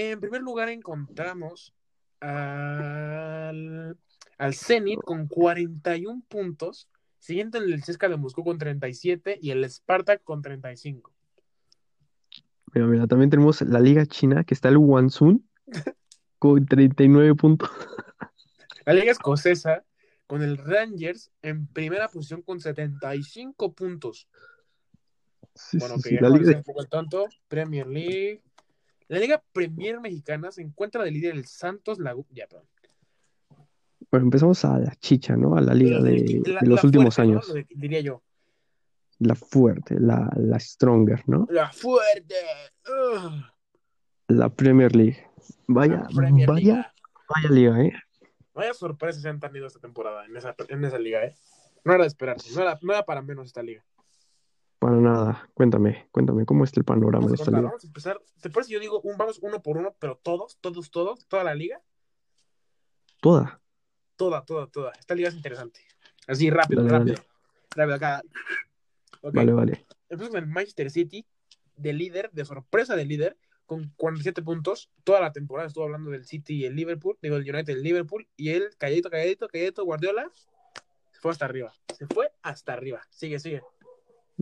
En 0.00 0.20
primer 0.20 0.42
lugar 0.42 0.68
encontramos 0.68 1.74
al, 2.20 3.98
al 4.38 4.54
Zenit 4.54 5.00
con 5.00 5.26
41 5.26 6.22
puntos, 6.28 6.88
siguiente 7.18 7.58
el 7.58 7.82
CSKA 7.82 8.10
de 8.10 8.16
Moscú 8.16 8.44
con 8.44 8.58
37 8.58 9.40
y 9.42 9.50
el 9.50 9.68
Spartak 9.68 10.22
con 10.22 10.40
35. 10.40 11.12
Mira, 12.74 12.86
mira, 12.86 13.06
también 13.08 13.28
tenemos 13.28 13.60
la 13.62 13.80
Liga 13.80 14.06
China, 14.06 14.44
que 14.44 14.54
está 14.54 14.68
el 14.68 14.76
Wansun, 14.76 15.44
con 16.38 16.64
39 16.64 17.34
puntos. 17.34 17.68
La 18.86 18.92
Liga 18.92 19.10
Escocesa 19.10 19.84
con 20.28 20.42
el 20.42 20.58
Rangers 20.58 21.32
en 21.42 21.66
primera 21.66 22.06
posición 22.06 22.42
con 22.42 22.60
75 22.60 23.72
puntos. 23.72 24.28
Sí, 25.56 25.78
Bueno, 25.78 25.96
sí, 25.96 26.02
que 26.02 26.08
sí, 26.10 26.14
ya 26.14 26.28
la 26.28 26.38
Liga 26.38 26.56
un 26.56 26.62
poco 26.62 26.82
el 26.82 26.88
tonto, 26.88 27.26
Premier 27.48 27.88
League. 27.88 28.44
La 29.08 29.18
Liga 29.18 29.42
Premier 29.52 30.00
Mexicana 30.00 30.50
se 30.52 30.62
encuentra 30.62 31.02
de 31.02 31.10
líder 31.10 31.34
el 31.34 31.46
Santos 31.46 31.98
Laguna. 31.98 32.28
Ya, 32.30 32.46
perdón. 32.46 32.66
Bueno, 34.10 34.24
empezamos 34.26 34.64
a 34.64 34.78
la 34.78 34.94
chicha, 34.96 35.36
¿no? 35.36 35.56
A 35.56 35.60
la 35.60 35.74
liga 35.74 36.00
de, 36.00 36.42
La- 36.46 36.60
de 36.60 36.66
los 36.66 36.84
últimos 36.84 37.18
años. 37.18 37.52
Diría 37.70 38.00
yo. 38.00 38.22
La 39.18 39.34
fuerte, 39.34 39.96
la, 39.98 40.30
la 40.36 40.60
stronger, 40.60 41.22
¿no? 41.28 41.46
La 41.50 41.72
fuerte. 41.72 42.34
Ugh. 42.86 43.32
La 44.28 44.48
Premier 44.48 44.94
League. 44.94 45.26
Vaya, 45.66 46.06
Premier 46.14 46.46
vaya, 46.48 46.60
Liga. 46.60 46.94
vaya 47.28 47.48
liga, 47.50 47.82
¿eh? 47.82 47.92
Vaya 48.54 48.74
sorpresas 48.74 49.22
se 49.22 49.28
han 49.28 49.40
tenido 49.40 49.66
esta 49.66 49.80
temporada 49.80 50.24
en 50.26 50.36
esa, 50.36 50.54
en 50.68 50.84
esa 50.84 50.98
liga, 50.98 51.24
¿eh? 51.24 51.34
No 51.84 51.94
era 51.94 52.04
de 52.04 52.08
esperarse, 52.08 52.54
no 52.54 52.60
era, 52.62 52.78
no 52.82 52.92
era 52.92 53.04
para 53.04 53.22
menos 53.22 53.46
esta 53.46 53.62
liga. 53.62 53.84
Para 54.78 54.96
nada. 54.96 55.48
Cuéntame, 55.54 56.08
cuéntame, 56.10 56.44
¿cómo 56.46 56.64
está 56.64 56.80
el 56.80 56.84
panorama 56.84 57.24
Vamos 57.26 57.32
a 57.40 57.42
esta 57.42 57.50
liga? 57.50 57.62
vamos 57.68 57.84
a 57.84 57.86
empezar. 57.86 58.20
¿Te 58.40 58.50
parece 58.50 58.68
si 58.68 58.74
yo 58.74 58.80
digo 58.80 59.00
un 59.00 59.16
vamos 59.16 59.38
uno 59.42 59.60
por 59.62 59.76
uno, 59.78 59.94
pero 59.98 60.16
todos, 60.22 60.58
todos, 60.60 60.90
todos, 60.90 61.26
toda 61.26 61.44
la 61.44 61.54
liga? 61.54 61.80
Toda. 63.20 63.60
Toda, 64.16 64.44
toda, 64.44 64.66
toda. 64.68 64.92
Esta 64.98 65.14
liga 65.14 65.28
es 65.28 65.34
interesante. 65.34 65.80
Así, 66.26 66.50
rápido, 66.50 66.82
Dale, 66.82 66.92
dale. 66.98 67.12
rápido. 67.14 67.28
Rápido, 67.74 67.94
acá. 67.96 68.22
Vale, 69.32 69.52
vale. 69.52 69.86
Empezamos 70.08 70.30
con 70.30 70.38
el 70.42 70.46
Manchester 70.48 70.90
City, 70.90 71.26
de 71.76 71.92
líder, 71.92 72.30
de 72.32 72.44
sorpresa 72.44 72.96
de 72.96 73.04
líder, 73.04 73.36
con 73.66 73.92
47 73.96 74.42
puntos. 74.42 74.90
Toda 75.04 75.20
la 75.20 75.32
temporada 75.32 75.68
estuvo 75.68 75.84
hablando 75.84 76.10
del 76.10 76.24
City 76.24 76.56
y 76.56 76.64
el 76.64 76.74
Liverpool, 76.76 77.18
digo, 77.20 77.36
el 77.36 77.42
United 77.42 77.68
y 77.68 77.76
el 77.76 77.82
Liverpool, 77.82 78.28
y 78.36 78.50
él, 78.50 78.70
calladito, 78.78 79.10
calladito, 79.10 79.48
calladito, 79.48 79.84
Guardiola, 79.84 80.30
se 81.12 81.20
fue 81.20 81.32
hasta 81.32 81.44
arriba. 81.44 81.72
Se 81.96 82.06
fue 82.06 82.30
hasta 82.42 82.72
arriba. 82.72 83.02
Sigue, 83.10 83.38
sigue. 83.40 83.62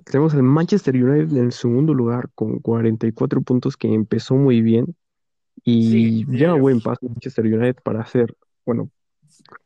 Tenemos 0.04 0.34
al 0.34 0.42
Manchester 0.42 0.94
United 0.94 1.36
en 1.36 1.44
el 1.44 1.52
segundo 1.52 1.94
lugar 1.94 2.30
con 2.34 2.58
44 2.58 3.40
puntos 3.40 3.76
que 3.76 3.92
empezó 3.92 4.34
muy 4.34 4.60
bien 4.60 4.94
y 5.64 6.24
lleva 6.26 6.54
buen 6.54 6.80
paso 6.80 7.08
Manchester 7.08 7.44
United 7.46 7.82
para 7.82 8.00
hacer, 8.00 8.36
bueno, 8.64 8.90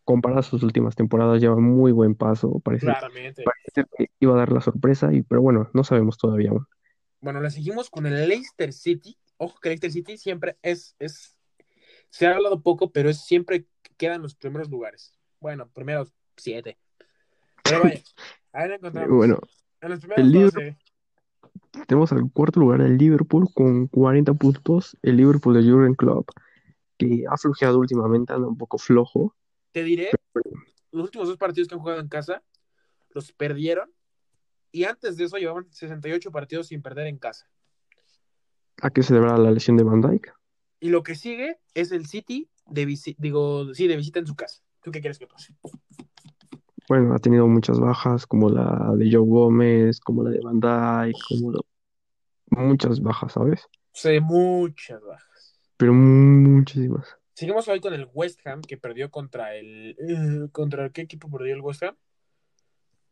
comparado 0.05 0.41
a 0.41 0.45
sus 0.45 0.63
últimas 0.63 0.95
temporadas, 0.95 1.41
lleva 1.41 1.57
muy 1.57 1.93
buen 1.93 2.15
paso. 2.15 2.61
Parece, 2.61 2.87
parece 2.87 3.89
que 3.97 4.11
iba 4.21 4.35
a 4.35 4.39
dar 4.39 4.53
la 4.53 4.61
sorpresa, 4.61 5.13
y, 5.13 5.23
pero 5.23 5.43
bueno, 5.43 5.71
no 5.73 5.85
sabemos 5.85 6.17
todavía 6.17 6.51
aún. 6.51 6.67
Bueno, 7.21 7.41
le 7.41 7.51
seguimos 7.51 7.91
con 7.91 8.07
el 8.07 8.29
Leicester 8.29 8.73
City. 8.73 9.19
Ojo 9.37 9.59
que 9.61 9.69
Leicester 9.69 9.93
City 9.93 10.17
siempre 10.17 10.57
es, 10.63 10.97
es, 10.99 11.37
se 12.09 12.27
ha 12.27 12.35
hablado 12.35 12.63
poco, 12.63 12.91
pero 12.93 13.11
es 13.11 13.25
siempre 13.25 13.67
queda 13.97 14.15
en 14.15 14.23
los 14.23 14.35
primeros 14.35 14.71
lugares. 14.71 15.15
Bueno, 15.41 15.69
primeros 15.69 16.13
siete. 16.37 16.79
Pero 17.63 17.83
vaya, 17.83 18.03
ahí 18.53 18.69
lo 18.69 18.75
encontramos. 18.77 19.17
Bueno, 19.17 19.39
en 19.81 19.91
los 19.91 19.99
primeros 20.01 20.25
el 20.25 20.33
líder- 20.33 20.53
12. 20.53 20.79
tenemos 21.87 22.13
al 22.13 22.31
cuarto 22.33 22.61
lugar 22.61 22.81
el 22.81 22.97
Liverpool 22.99 23.49
con 23.55 23.87
40 23.89 24.35
puntos, 24.35 24.97
el 25.03 25.17
Liverpool 25.17 25.55
de 25.55 25.71
Jurgen 25.71 25.95
Klopp, 25.95 26.29
que 26.99 27.25
ha 27.29 27.37
flojeado 27.37 27.79
últimamente, 27.79 28.33
anda 28.33 28.47
un 28.49 28.59
poco 28.59 28.79
flojo. 28.79 29.35
Te 29.73 29.83
diré, 29.85 30.11
los 30.93 31.05
últimos 31.05 31.29
dos 31.29 31.37
partidos 31.37 31.69
que 31.69 31.75
han 31.75 31.81
jugado 31.81 32.01
en 32.01 32.09
casa 32.09 32.43
los 33.11 33.33
perdieron 33.33 33.91
y 34.73 34.85
antes 34.85 35.17
de 35.17 35.25
eso 35.25 35.37
llevaban 35.37 35.67
68 35.71 36.31
partidos 36.31 36.69
sin 36.69 36.83
perder 36.83 37.07
en 37.07 37.19
casa. 37.19 37.49
¿A 38.83 38.91
qué 38.91 39.03
se 39.03 39.15
deberá 39.15 39.37
la 39.37 39.51
lesión 39.51 39.77
de 39.77 39.85
Van 39.85 40.01
Dijk? 40.01 40.33
Y 40.81 40.89
lo 40.89 41.03
que 41.03 41.15
sigue 41.15 41.59
es 41.75 41.93
el 41.93 42.07
City 42.07 42.49
de 42.67 42.87
visi- 42.87 43.17
digo, 43.19 43.75
sí, 43.75 43.87
de 43.87 43.97
visita 43.97 44.19
en 44.19 44.27
su 44.27 44.35
casa. 44.35 44.63
¿Tú 44.83 44.91
qué 44.91 45.01
quieres 45.01 45.19
que 45.19 45.27
pase? 45.27 45.55
Bueno, 46.91 47.15
ha 47.15 47.21
tenido 47.21 47.47
muchas 47.47 47.79
bajas, 47.79 48.27
como 48.27 48.51
la 48.51 48.93
de 48.97 49.09
Joe 49.13 49.25
Gómez, 49.25 50.01
como 50.01 50.25
la 50.25 50.31
de 50.31 50.41
Van 50.41 50.59
Dijk, 50.59 51.17
como 51.29 51.53
la- 51.53 51.61
muchas 52.65 53.01
bajas, 53.01 53.35
¿sabes? 53.35 53.69
Sé 53.93 54.19
muchas 54.19 55.01
bajas. 55.01 55.57
Pero 55.77 55.93
muchísimas. 55.95 57.17
Seguimos 57.33 57.69
hoy 57.69 57.79
con 57.79 57.95
el 57.95 58.09
West 58.13 58.45
Ham 58.45 58.61
que 58.63 58.77
perdió 58.77 59.09
contra 59.09 59.55
el 59.55 59.97
eh, 60.01 60.49
contra 60.51 60.91
qué 60.91 61.03
equipo 61.03 61.31
perdió 61.31 61.55
el 61.55 61.61
West 61.61 61.85
Ham? 61.85 61.95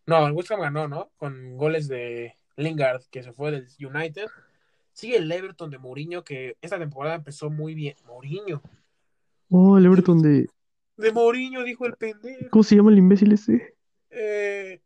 No, 0.06 0.26
el 0.26 0.32
West 0.32 0.50
Ham 0.50 0.60
ganó, 0.60 0.88
¿no? 0.88 1.12
Con 1.16 1.56
goles 1.56 1.86
de 1.86 2.34
Lingard 2.56 3.02
que 3.12 3.22
se 3.22 3.32
fue 3.32 3.52
del 3.52 3.68
United. 3.78 4.26
Sigue 4.92 5.18
el 5.18 5.30
Everton 5.30 5.70
de 5.70 5.78
Mourinho 5.78 6.24
que 6.24 6.56
esta 6.62 6.80
temporada 6.80 7.14
empezó 7.14 7.48
muy 7.48 7.74
bien. 7.76 7.94
Mourinho. 8.08 8.60
Oh, 9.50 9.78
el 9.78 9.86
Everton 9.86 10.20
de... 10.20 10.48
De 10.98 11.12
Mourinho 11.12 11.62
dijo 11.64 11.86
el 11.86 11.94
pendejo. 11.94 12.50
¿Cómo 12.50 12.62
se 12.62 12.76
llama 12.76 12.90
el 12.90 12.98
imbécil 12.98 13.32
este? 13.32 13.76
Eh, 14.10 14.80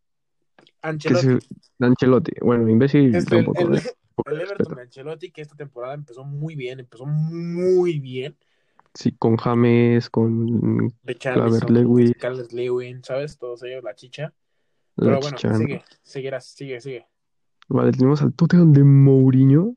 Ancelotti. 0.82 1.26
se... 1.26 1.84
Ancelotti. 1.84 2.32
Bueno, 2.42 2.68
imbécil 2.68 3.14
Este, 3.14 3.36
tampoco, 3.36 3.68
el- 3.68 3.78
¿eh? 3.78 3.82
El 4.26 4.40
Everton 4.42 4.78
Ancelotti 4.78 5.30
que 5.32 5.40
esta 5.40 5.56
temporada 5.56 5.94
empezó 5.94 6.22
muy 6.22 6.54
bien, 6.54 6.78
empezó 6.80 7.06
muy 7.06 7.98
bien. 7.98 8.36
Sí, 8.94 9.12
con 9.18 9.36
James, 9.38 10.10
con 10.10 10.92
Richarlison, 11.02 11.60
Calvert-Lewin. 11.60 12.12
Carles 12.20 12.52
Lewin, 12.52 13.02
¿sabes? 13.02 13.38
Todos 13.38 13.62
ellos, 13.62 13.82
la 13.82 13.94
chicha. 13.94 14.34
la 14.96 15.18
Pero 15.18 15.20
bueno, 15.20 15.38
sigue, 15.38 15.82
sigue, 16.02 16.40
sigue, 16.42 16.80
sigue. 16.82 17.06
Vale, 17.68 17.90
tenemos 17.92 18.20
al 18.20 18.34
Tottenham 18.34 18.74
de 18.74 18.84
Mourinho, 18.84 19.76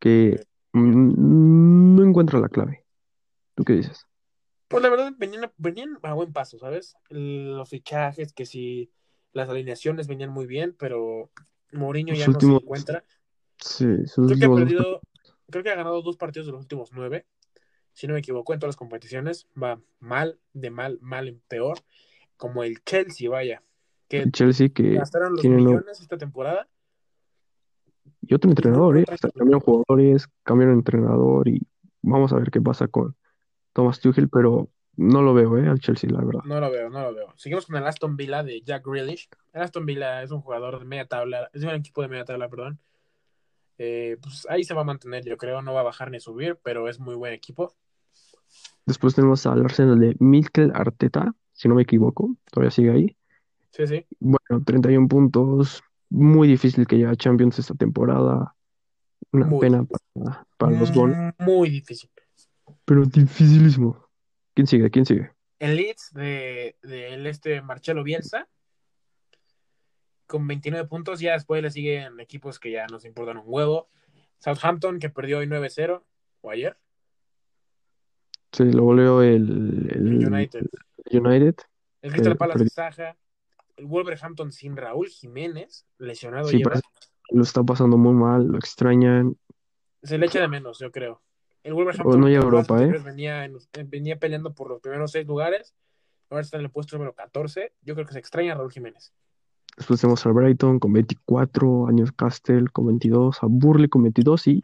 que 0.00 0.44
mm, 0.72 1.94
no 1.94 2.04
encuentra 2.04 2.40
la 2.40 2.48
clave. 2.48 2.84
¿Tú 3.54 3.62
qué 3.62 3.74
dices? 3.74 4.07
Pues 4.68 4.82
la 4.82 4.90
verdad 4.90 5.12
venían, 5.16 5.50
venían 5.56 5.98
a 6.02 6.12
buen 6.12 6.32
paso, 6.32 6.58
¿sabes? 6.58 6.96
Los 7.08 7.68
fichajes, 7.70 8.32
que 8.32 8.44
si 8.46 8.90
las 9.32 9.48
alineaciones 9.48 10.06
venían 10.06 10.30
muy 10.30 10.46
bien, 10.46 10.76
pero 10.78 11.30
Mourinho 11.72 12.12
Los 12.12 12.18
ya 12.18 12.28
no 12.28 12.40
se 12.40 12.46
encuentra. 12.46 13.04
Sí, 13.58 14.06
sus 14.06 14.26
Creo 14.26 14.38
que 14.38 14.44
ha 14.44 14.64
perdido, 14.64 15.00
creo 15.50 15.64
que 15.64 15.70
ha 15.70 15.74
ganado 15.76 16.02
dos 16.02 16.16
partidos 16.16 16.46
de 16.46 16.52
los 16.52 16.60
últimos 16.60 16.90
nueve, 16.92 17.26
si 17.92 18.06
no 18.06 18.12
me 18.12 18.20
equivoco, 18.20 18.52
en 18.52 18.58
todas 18.60 18.74
las 18.74 18.76
competiciones. 18.76 19.48
Va 19.60 19.80
mal, 20.00 20.38
de 20.52 20.70
mal, 20.70 20.98
mal 21.00 21.28
en 21.28 21.40
peor, 21.48 21.78
como 22.36 22.62
el 22.62 22.82
Chelsea, 22.84 23.28
vaya, 23.30 23.62
que 24.06 24.18
El 24.18 24.32
Chelsea 24.32 24.68
que 24.68 24.94
gastaron 24.94 25.34
los 25.34 25.44
no- 25.44 25.56
millones 25.56 26.00
esta 26.00 26.18
temporada. 26.18 26.68
y 28.20 28.34
otro 28.34 28.50
entrenador, 28.50 28.94
no 28.94 29.00
¿eh? 29.00 29.04
Hasta 29.10 29.30
cambiaron 29.30 29.60
jugadores, 29.60 30.28
cambiaron 30.42 30.74
entrenador 30.76 31.48
y 31.48 31.66
vamos 32.02 32.32
a 32.32 32.36
ver 32.36 32.50
qué 32.50 32.60
pasa 32.60 32.86
con 32.86 33.16
Thomas 33.78 34.00
Tuchel, 34.00 34.28
pero 34.28 34.68
no 34.96 35.22
lo 35.22 35.32
veo, 35.34 35.56
¿eh? 35.56 35.68
Al 35.68 35.78
Chelsea, 35.78 36.10
la 36.10 36.18
verdad. 36.24 36.40
No 36.44 36.58
lo 36.58 36.68
veo, 36.68 36.90
no 36.90 37.00
lo 37.00 37.14
veo. 37.14 37.32
Seguimos 37.36 37.64
con 37.66 37.76
el 37.76 37.86
Aston 37.86 38.16
Villa 38.16 38.42
de 38.42 38.60
Jack 38.62 38.84
Grealish. 38.84 39.28
El 39.52 39.62
Aston 39.62 39.86
Villa 39.86 40.20
es 40.20 40.32
un 40.32 40.40
jugador 40.40 40.80
de 40.80 40.84
media 40.84 41.06
tabla, 41.06 41.48
es 41.52 41.62
un 41.62 41.70
equipo 41.70 42.02
de 42.02 42.08
media 42.08 42.24
tabla, 42.24 42.48
perdón. 42.48 42.80
Eh, 43.78 44.16
pues 44.20 44.48
ahí 44.50 44.64
se 44.64 44.74
va 44.74 44.80
a 44.80 44.84
mantener, 44.84 45.24
yo 45.24 45.36
creo, 45.36 45.62
no 45.62 45.74
va 45.74 45.82
a 45.82 45.84
bajar 45.84 46.10
ni 46.10 46.18
subir, 46.18 46.58
pero 46.60 46.88
es 46.88 46.98
muy 46.98 47.14
buen 47.14 47.32
equipo. 47.32 47.72
Después 48.84 49.14
tenemos 49.14 49.46
al 49.46 49.64
Arsenal 49.64 50.00
de 50.00 50.16
Mikel 50.18 50.72
Arteta, 50.74 51.32
si 51.52 51.68
no 51.68 51.76
me 51.76 51.82
equivoco, 51.82 52.34
todavía 52.50 52.72
sigue 52.72 52.90
ahí. 52.90 53.16
Sí, 53.70 53.86
sí. 53.86 54.06
Bueno, 54.18 54.64
31 54.66 55.06
puntos, 55.06 55.84
muy 56.10 56.48
difícil 56.48 56.84
que 56.84 56.96
llegue 56.96 57.10
a 57.10 57.14
Champions 57.14 57.60
esta 57.60 57.74
temporada. 57.74 58.56
Una 59.30 59.46
Muy 59.46 59.60
pena 59.60 59.84
para, 59.84 60.46
para 60.56 60.72
los 60.76 60.92
goles, 60.92 61.16
Muy 61.38 61.70
difícil. 61.70 62.10
Pero 62.88 63.04
dificilísimo. 63.04 64.02
¿Quién 64.54 64.66
sigue? 64.66 64.90
¿Quién 64.90 65.04
sigue? 65.04 65.30
El 65.58 65.76
Leeds 65.76 66.10
de, 66.14 66.76
de 66.82 67.12
el 67.12 67.26
este 67.26 67.60
Marcelo 67.60 68.02
Bielsa 68.02 68.48
con 70.26 70.46
29 70.46 70.88
puntos. 70.88 71.20
Ya 71.20 71.34
después 71.34 71.62
le 71.62 71.70
siguen 71.70 72.18
equipos 72.18 72.58
que 72.58 72.70
ya 72.72 72.86
nos 72.86 73.04
importan 73.04 73.36
un 73.36 73.44
huevo. 73.46 73.90
Southampton 74.38 75.00
que 75.00 75.10
perdió 75.10 75.38
hoy 75.38 75.46
9-0 75.46 76.02
o 76.40 76.50
ayer. 76.50 76.78
Se 78.52 78.64
lo 78.64 78.84
volvió 78.84 79.20
el, 79.20 79.90
el 79.92 80.26
United. 80.26 80.62
United. 81.10 81.56
El 82.00 82.12
Crystal 82.12 82.36
Palace 82.38 82.64
de. 82.64 82.70
Saja. 82.70 83.16
El 83.76 83.84
Wolverhampton 83.84 84.50
sin 84.50 84.76
Raúl 84.78 85.08
Jiménez, 85.08 85.86
lesionado 85.98 86.48
Sí, 86.48 86.56
lleva. 86.56 86.80
lo 87.30 87.42
está 87.42 87.62
pasando 87.62 87.98
muy 87.98 88.14
mal, 88.14 88.46
lo 88.48 88.58
extrañan. 88.58 89.36
Se 90.02 90.16
le 90.16 90.26
echa 90.26 90.40
de 90.40 90.48
menos, 90.48 90.78
yo 90.78 90.90
creo. 90.90 91.22
El 91.68 91.74
Wolverhampton 91.74 92.18
no 92.20 92.26
a 92.26 92.30
Europa, 92.30 92.82
¿eh? 92.82 92.98
venía, 93.04 93.44
en 93.44 93.52
los- 93.52 93.68
venía 93.88 94.18
peleando 94.18 94.54
por 94.54 94.70
los 94.70 94.80
primeros 94.80 95.10
seis 95.12 95.26
lugares. 95.26 95.74
Ahora 96.30 96.40
está 96.40 96.56
en 96.56 96.64
el 96.64 96.70
puesto 96.70 96.96
número 96.96 97.12
14. 97.14 97.72
Yo 97.82 97.94
creo 97.94 98.06
que 98.06 98.14
se 98.14 98.18
extraña 98.18 98.52
a 98.52 98.56
Raúl 98.56 98.72
Jiménez. 98.72 99.12
Después 99.76 100.00
tenemos 100.00 100.24
al 100.24 100.32
Brighton 100.32 100.78
con 100.78 100.94
24, 100.94 101.86
a 101.88 101.92
Newcastle 101.92 102.68
con 102.72 102.86
22, 102.86 103.42
a 103.42 103.46
Burley 103.50 103.88
con 103.88 104.02
22 104.02 104.46
y 104.48 104.62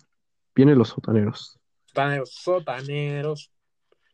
vienen 0.55 0.79
los 0.79 0.89
sotaneros. 0.89 1.59
Sotaneros, 1.85 2.31
sotaneros. 2.33 3.51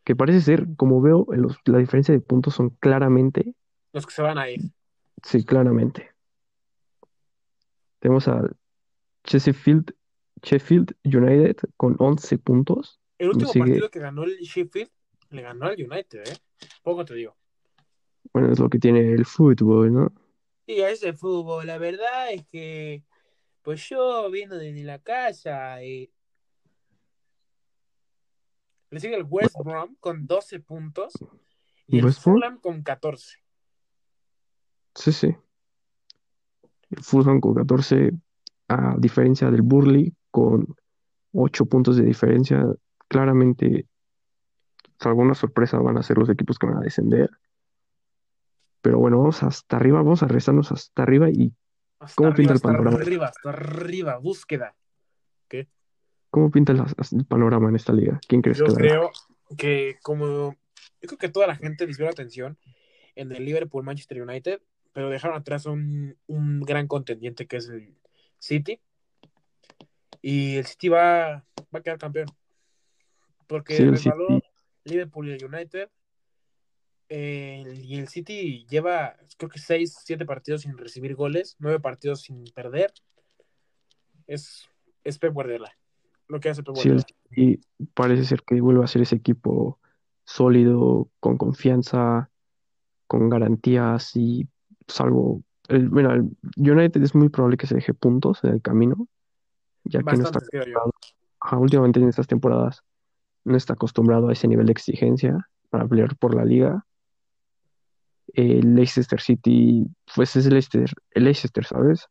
Que 0.03 0.16
parece 0.16 0.40
ser, 0.40 0.66
como 0.76 1.00
veo, 1.00 1.26
los- 1.31 1.59
la 1.66 1.79
diferencia 1.79 2.12
de 2.12 2.20
puntos 2.20 2.55
son 2.55 2.70
claramente, 2.81 3.55
Los 3.92 4.05
que 4.05 4.12
se 4.14 4.22
van 4.22 4.37
a 4.38 4.50
ir. 4.50 4.62
sí, 5.22 5.44
claramente. 5.44 6.11
Tenemos 8.00 8.26
al 8.29 8.57
Sheffield, 9.24 9.94
Sheffield 10.42 10.96
United 11.05 11.57
con 11.76 11.96
11 11.98 12.38
puntos. 12.38 13.00
El 13.18 13.29
último 13.31 13.53
Sigue- 13.53 13.64
partido 13.66 13.90
que 13.90 13.98
ganó 14.00 14.24
el 14.24 14.37
Sheffield 14.38 14.90
le 15.31 15.42
ganó 15.42 15.66
al 15.66 15.74
United, 15.74 16.26
¿eh? 16.29 16.37
Poco 16.83 17.05
te 17.05 17.14
digo. 17.14 17.37
Bueno, 18.33 18.53
es 18.53 18.59
lo 18.59 18.68
que 18.68 18.79
tiene 18.79 19.12
el 19.12 19.24
fútbol, 19.24 19.92
¿no? 19.92 20.12
Y 20.66 20.81
a 20.81 20.90
ese 20.90 21.12
fútbol, 21.12 21.66
la 21.66 21.79
verdad 21.79 22.33
es 22.33 22.46
que, 22.46 23.03
pues 23.62 23.88
yo 23.88 24.31
viendo 24.31 24.57
desde 24.57 24.85
la 24.85 24.98
casa, 25.00 25.83
eh, 25.83 26.11
le 28.90 29.00
sigue 29.00 29.16
el 29.16 29.26
West 29.29 29.57
Brom 29.62 29.96
con 30.00 30.26
12 30.26 30.61
puntos 30.61 31.12
y 31.87 31.98
el 31.98 32.05
West 32.05 32.24
Brom. 32.24 32.37
Fulham 32.37 32.61
con 32.61 32.83
14. 32.83 33.38
Sí, 34.94 35.12
sí. 35.12 35.37
El 36.90 37.03
Fulham 37.03 37.40
con 37.40 37.55
14, 37.55 38.11
a 38.68 38.96
diferencia 38.98 39.50
del 39.50 39.62
Burley, 39.62 40.12
con 40.30 40.74
8 41.32 41.66
puntos 41.66 41.96
de 41.96 42.04
diferencia. 42.04 42.64
Claramente, 43.08 43.86
alguna 45.00 45.34
sorpresa 45.34 45.78
van 45.78 45.98
a 45.98 46.02
ser 46.02 46.18
los 46.18 46.28
equipos 46.28 46.58
que 46.58 46.66
van 46.66 46.78
a 46.78 46.82
descender. 46.82 47.30
Pero 48.82 48.98
bueno, 48.98 49.18
vamos 49.18 49.42
hasta 49.42 49.76
arriba, 49.76 49.98
vamos 49.98 50.22
a 50.22 50.28
rezarnos 50.28 50.72
hasta 50.72 51.02
arriba 51.02 51.28
y 51.30 51.52
Hasta 51.98 52.14
¿Cómo 52.16 52.28
arriba, 52.28 52.36
pinta 52.36 52.52
el 52.52 52.56
hasta 52.56 52.68
panorama? 52.68 52.96
arriba, 52.98 53.26
hasta 53.26 53.48
arriba, 53.50 54.18
búsqueda. 54.18 54.74
¿Qué? 55.48 55.68
¿Cómo 56.30 56.50
pinta 56.50 56.72
el, 56.72 56.80
el 56.80 57.24
panorama 57.26 57.68
en 57.68 57.76
esta 57.76 57.92
liga? 57.92 58.20
¿Quién 58.26 58.40
crees 58.40 58.58
Yo 58.58 58.66
que 58.66 58.72
la 58.72 58.78
creo 58.78 59.10
que 59.56 59.98
como 60.02 60.54
yo 61.02 61.08
creo 61.08 61.18
que 61.18 61.28
toda 61.28 61.46
la 61.46 61.56
gente 61.56 61.86
desvió 61.86 62.06
la 62.06 62.12
atención 62.12 62.58
en 63.16 63.32
el 63.32 63.44
Liverpool 63.44 63.84
Manchester 63.84 64.22
United, 64.22 64.62
pero 64.92 65.10
dejaron 65.10 65.36
atrás 65.36 65.66
un, 65.66 66.16
un 66.26 66.60
gran 66.60 66.86
contendiente 66.86 67.46
que 67.46 67.56
es 67.56 67.68
el 67.68 67.98
City. 68.38 68.80
Y 70.22 70.56
el 70.56 70.66
City 70.66 70.88
va, 70.88 71.44
va 71.74 71.78
a 71.78 71.83
quedar 71.83 71.98
campeón. 71.98 72.26
Porque 73.46 73.76
Sí, 73.76 73.83
el 73.83 73.98
City. 73.98 74.14
Liverpool 74.85 75.28
y 75.28 75.33
el 75.33 75.44
United. 75.44 75.88
eh, 77.09 77.64
y 77.83 77.98
el 77.98 78.09
City 78.09 78.64
lleva, 78.68 79.16
creo 79.37 79.50
que 79.50 79.59
6, 79.59 79.98
7 80.04 80.24
partidos 80.24 80.62
sin 80.62 80.78
recibir 80.78 81.14
goles, 81.16 81.56
9 81.59 81.80
partidos 81.80 82.22
sin 82.22 82.44
perder. 82.54 82.92
Es, 84.26 84.68
es 85.04 85.18
Pep 85.18 85.33
Guardiola. 85.33 85.72
Lo 86.28 86.38
que 86.38 86.50
hace 86.50 86.62
Pep 86.62 86.76
Sí, 86.76 86.88
Guardiola. 86.88 87.06
City 87.28 87.61
parece 87.94 88.24
ser 88.24 88.42
que 88.42 88.61
vuelve 88.61 88.85
a 88.85 88.87
ser 88.88 89.02
ese 89.02 89.16
equipo 89.16 89.80
sólido, 90.24 91.11
con 91.18 91.37
confianza, 91.37 92.30
con 93.09 93.28
garantías 93.28 94.14
y 94.14 94.48
salvo 94.87 95.42
el, 95.68 95.90
mira, 95.90 96.14
el 96.14 96.30
United 96.56 97.02
es 97.02 97.14
muy 97.14 97.28
probable 97.28 97.56
que 97.56 97.66
se 97.66 97.74
deje 97.76 97.94
puntos 97.94 98.42
en 98.44 98.50
el 98.50 98.62
camino, 98.62 99.09
ya 99.84 100.02
que 100.02 100.16
no 100.16 100.24
está 100.24 100.40
ajá, 101.40 101.58
últimamente 101.58 102.00
en 102.00 102.08
estas 102.08 102.26
temporadas 102.26 102.82
no 103.44 103.56
está 103.56 103.72
acostumbrado 103.72 104.28
a 104.28 104.32
ese 104.32 104.48
nivel 104.48 104.66
de 104.66 104.72
exigencia 104.72 105.48
para 105.70 105.86
pelear 105.86 106.16
por 106.16 106.34
la 106.34 106.44
liga. 106.44 106.86
El 108.32 108.74
Leicester 108.74 109.20
City, 109.20 109.86
pues 110.14 110.36
es 110.36 110.46
el 110.46 110.52
Leicester, 110.52 110.90
el 111.12 111.24
Leicester, 111.24 111.64
¿sabes? 111.64 112.06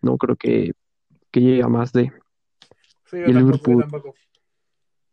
No 0.00 0.16
creo 0.16 0.36
que, 0.36 0.72
que 1.30 1.40
llegue 1.40 1.62
a 1.62 1.68
más 1.68 1.92
de. 1.92 2.12
Sí, 3.04 3.18
el 3.18 3.36
Liverpool, 3.36 3.82
tampoco. 3.82 4.14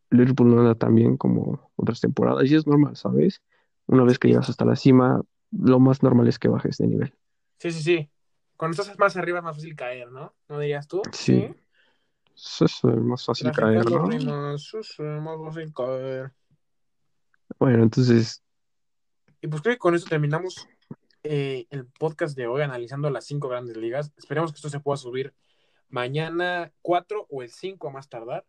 Liverpool 0.10 0.49
no 0.56 0.62
anda 0.62 0.75
tan 0.75 0.95
bien 0.95 1.17
como 1.17 1.71
otras 1.75 2.01
temporadas 2.01 2.49
y 2.49 2.56
es 2.56 2.65
normal, 2.65 2.95
¿sabes? 2.95 3.41
Una 3.88 4.04
vez 4.04 4.17
que 4.17 4.30
llegas 4.30 4.49
hasta 4.49 4.65
la 4.65 4.75
cima, 4.75 5.21
lo 5.51 5.80
más 5.80 6.01
normal 6.01 6.27
es 6.27 6.39
que 6.39 6.47
bajes 6.47 6.77
de 6.77 6.88
nivel. 6.88 7.13
Sí, 7.58 7.71
sí, 7.71 7.84
sí. 7.84 8.10
Cuando 8.58 8.80
estás 8.80 8.97
más 8.97 9.17
arriba 9.17 9.39
es 9.39 9.43
más 9.43 9.56
fácil 9.56 9.75
caer, 9.75 10.12
¿no? 10.12 10.34
¿No 10.49 10.60
dirías 10.60 10.88
tú? 10.88 11.01
Sí, 11.12 11.54
más 12.84 13.25
fácil 13.25 13.51
caer, 13.51 13.84
Traficando 13.84 13.99
¿no? 13.99 14.10
rimas, 14.10 14.63
sí, 14.63 14.77
sí, 14.82 15.04
más 15.04 15.38
fácil 15.43 15.73
caer. 15.73 16.32
Bueno, 17.60 17.84
entonces, 17.84 18.43
Y 19.41 19.47
pues 19.47 19.62
creo 19.62 19.75
que 19.75 19.80
con 19.80 19.95
eso 19.95 20.08
terminamos 20.08 20.67
eh, 21.23 21.67
el 21.69 21.86
podcast 21.86 22.36
de 22.36 22.47
hoy 22.47 22.62
analizando 22.62 23.10
las 23.10 23.25
cinco 23.25 23.47
grandes 23.47 23.77
ligas. 23.77 24.12
Esperemos 24.17 24.51
que 24.51 24.56
esto 24.56 24.69
se 24.69 24.80
pueda 24.80 24.97
subir 24.97 25.34
mañana 25.89 26.71
4 26.82 27.27
o 27.30 27.43
el 27.43 27.49
5 27.49 27.89
a 27.89 27.91
más 27.91 28.10
tardar. 28.10 28.45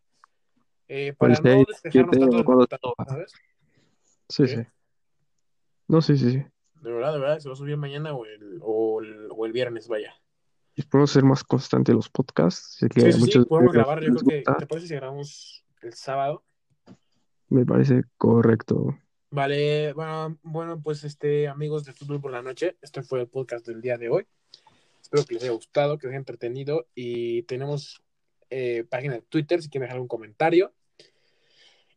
Eh, 0.88 1.12
para 1.12 1.35
no 1.35 1.40
6, 1.42 1.66
despejarnos 1.68 2.16
7 2.16 2.68
tanto 2.68 2.94
del. 2.96 3.07
¿sabes? 3.09 3.33
Sí, 4.28 4.48
sí. 4.48 4.66
No, 5.88 6.00
sí, 6.00 6.16
sí, 6.16 6.33
sí. 6.33 6.44
De 6.81 6.92
verdad, 6.92 7.12
de 7.12 7.18
verdad, 7.18 7.38
se 7.38 7.48
va 7.48 7.52
a 7.55 7.57
subir 7.57 7.76
mañana 7.76 8.14
o 8.14 8.24
el, 8.24 8.59
o 8.62 9.00
el, 9.02 9.28
o 9.31 9.46
el 9.46 9.52
viernes, 9.52 9.88
vaya. 9.88 10.14
Esperemos 10.76 11.11
ser 11.11 11.24
más 11.24 11.44
constantes 11.44 11.94
los 11.94 12.08
podcasts. 12.08 12.76
Sé 12.78 12.88
que 12.88 13.12
Sí, 13.12 13.38
podemos 13.48 13.72
grabar. 13.72 14.02
Yo 14.02 14.14
creo 14.14 14.42
que. 14.42 14.42
¿te 14.58 14.66
parece 14.66 14.88
si 14.88 14.94
grabamos 14.94 15.64
el 15.82 15.92
sábado? 15.94 16.44
Me 17.48 17.66
parece 17.66 18.04
correcto. 18.16 18.98
Vale, 19.30 19.92
bueno, 19.94 20.38
bueno, 20.42 20.80
pues 20.82 21.04
este, 21.04 21.48
amigos 21.48 21.85
de 21.85 21.92
Fútbol 21.92 22.20
por 22.20 22.32
la 22.32 22.42
Noche, 22.42 22.76
este 22.82 23.02
fue 23.02 23.20
el 23.20 23.28
podcast 23.28 23.66
del 23.66 23.80
día 23.80 23.96
de 23.98 24.08
hoy. 24.11 24.26
Espero 25.00 25.24
que 25.24 25.35
les 25.35 25.42
haya 25.42 25.52
gustado, 25.52 25.98
que 25.98 26.06
les 26.06 26.12
haya 26.12 26.18
entretenido 26.18 26.87
y 26.94 27.42
tenemos 27.44 28.02
eh, 28.50 28.85
página 28.88 29.14
de 29.14 29.22
Twitter 29.22 29.62
si 29.62 29.68
quieren 29.68 29.87
dejar 29.88 30.00
un 30.00 30.08
comentario. 30.08 30.72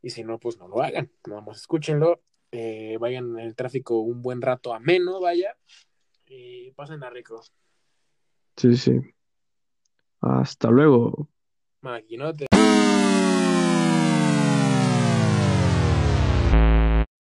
Y 0.02 0.12
si 0.12 0.24
no, 0.24 0.40
pues 0.40 0.58
no 0.58 0.68
lo 0.68 0.82
hagan. 0.82 1.12
Nada 1.28 1.42
más 1.42 1.58
escúchenlo. 1.58 2.22
eh, 2.52 2.98
vayan 3.00 3.38
en 3.40 3.46
el 3.48 3.56
tráfico 3.56 4.00
un 4.00 4.22
buen 4.22 4.42
rato 4.42 4.74
ameno, 4.74 5.20
vaya. 5.20 5.58
Y 6.26 6.72
pasen 6.72 7.04
a 7.04 7.10
rico. 7.10 7.42
Sí, 8.58 8.76
sí. 8.78 9.00
Hasta 10.22 10.70
luego. 10.72 11.30
Maquinote. 11.82 12.55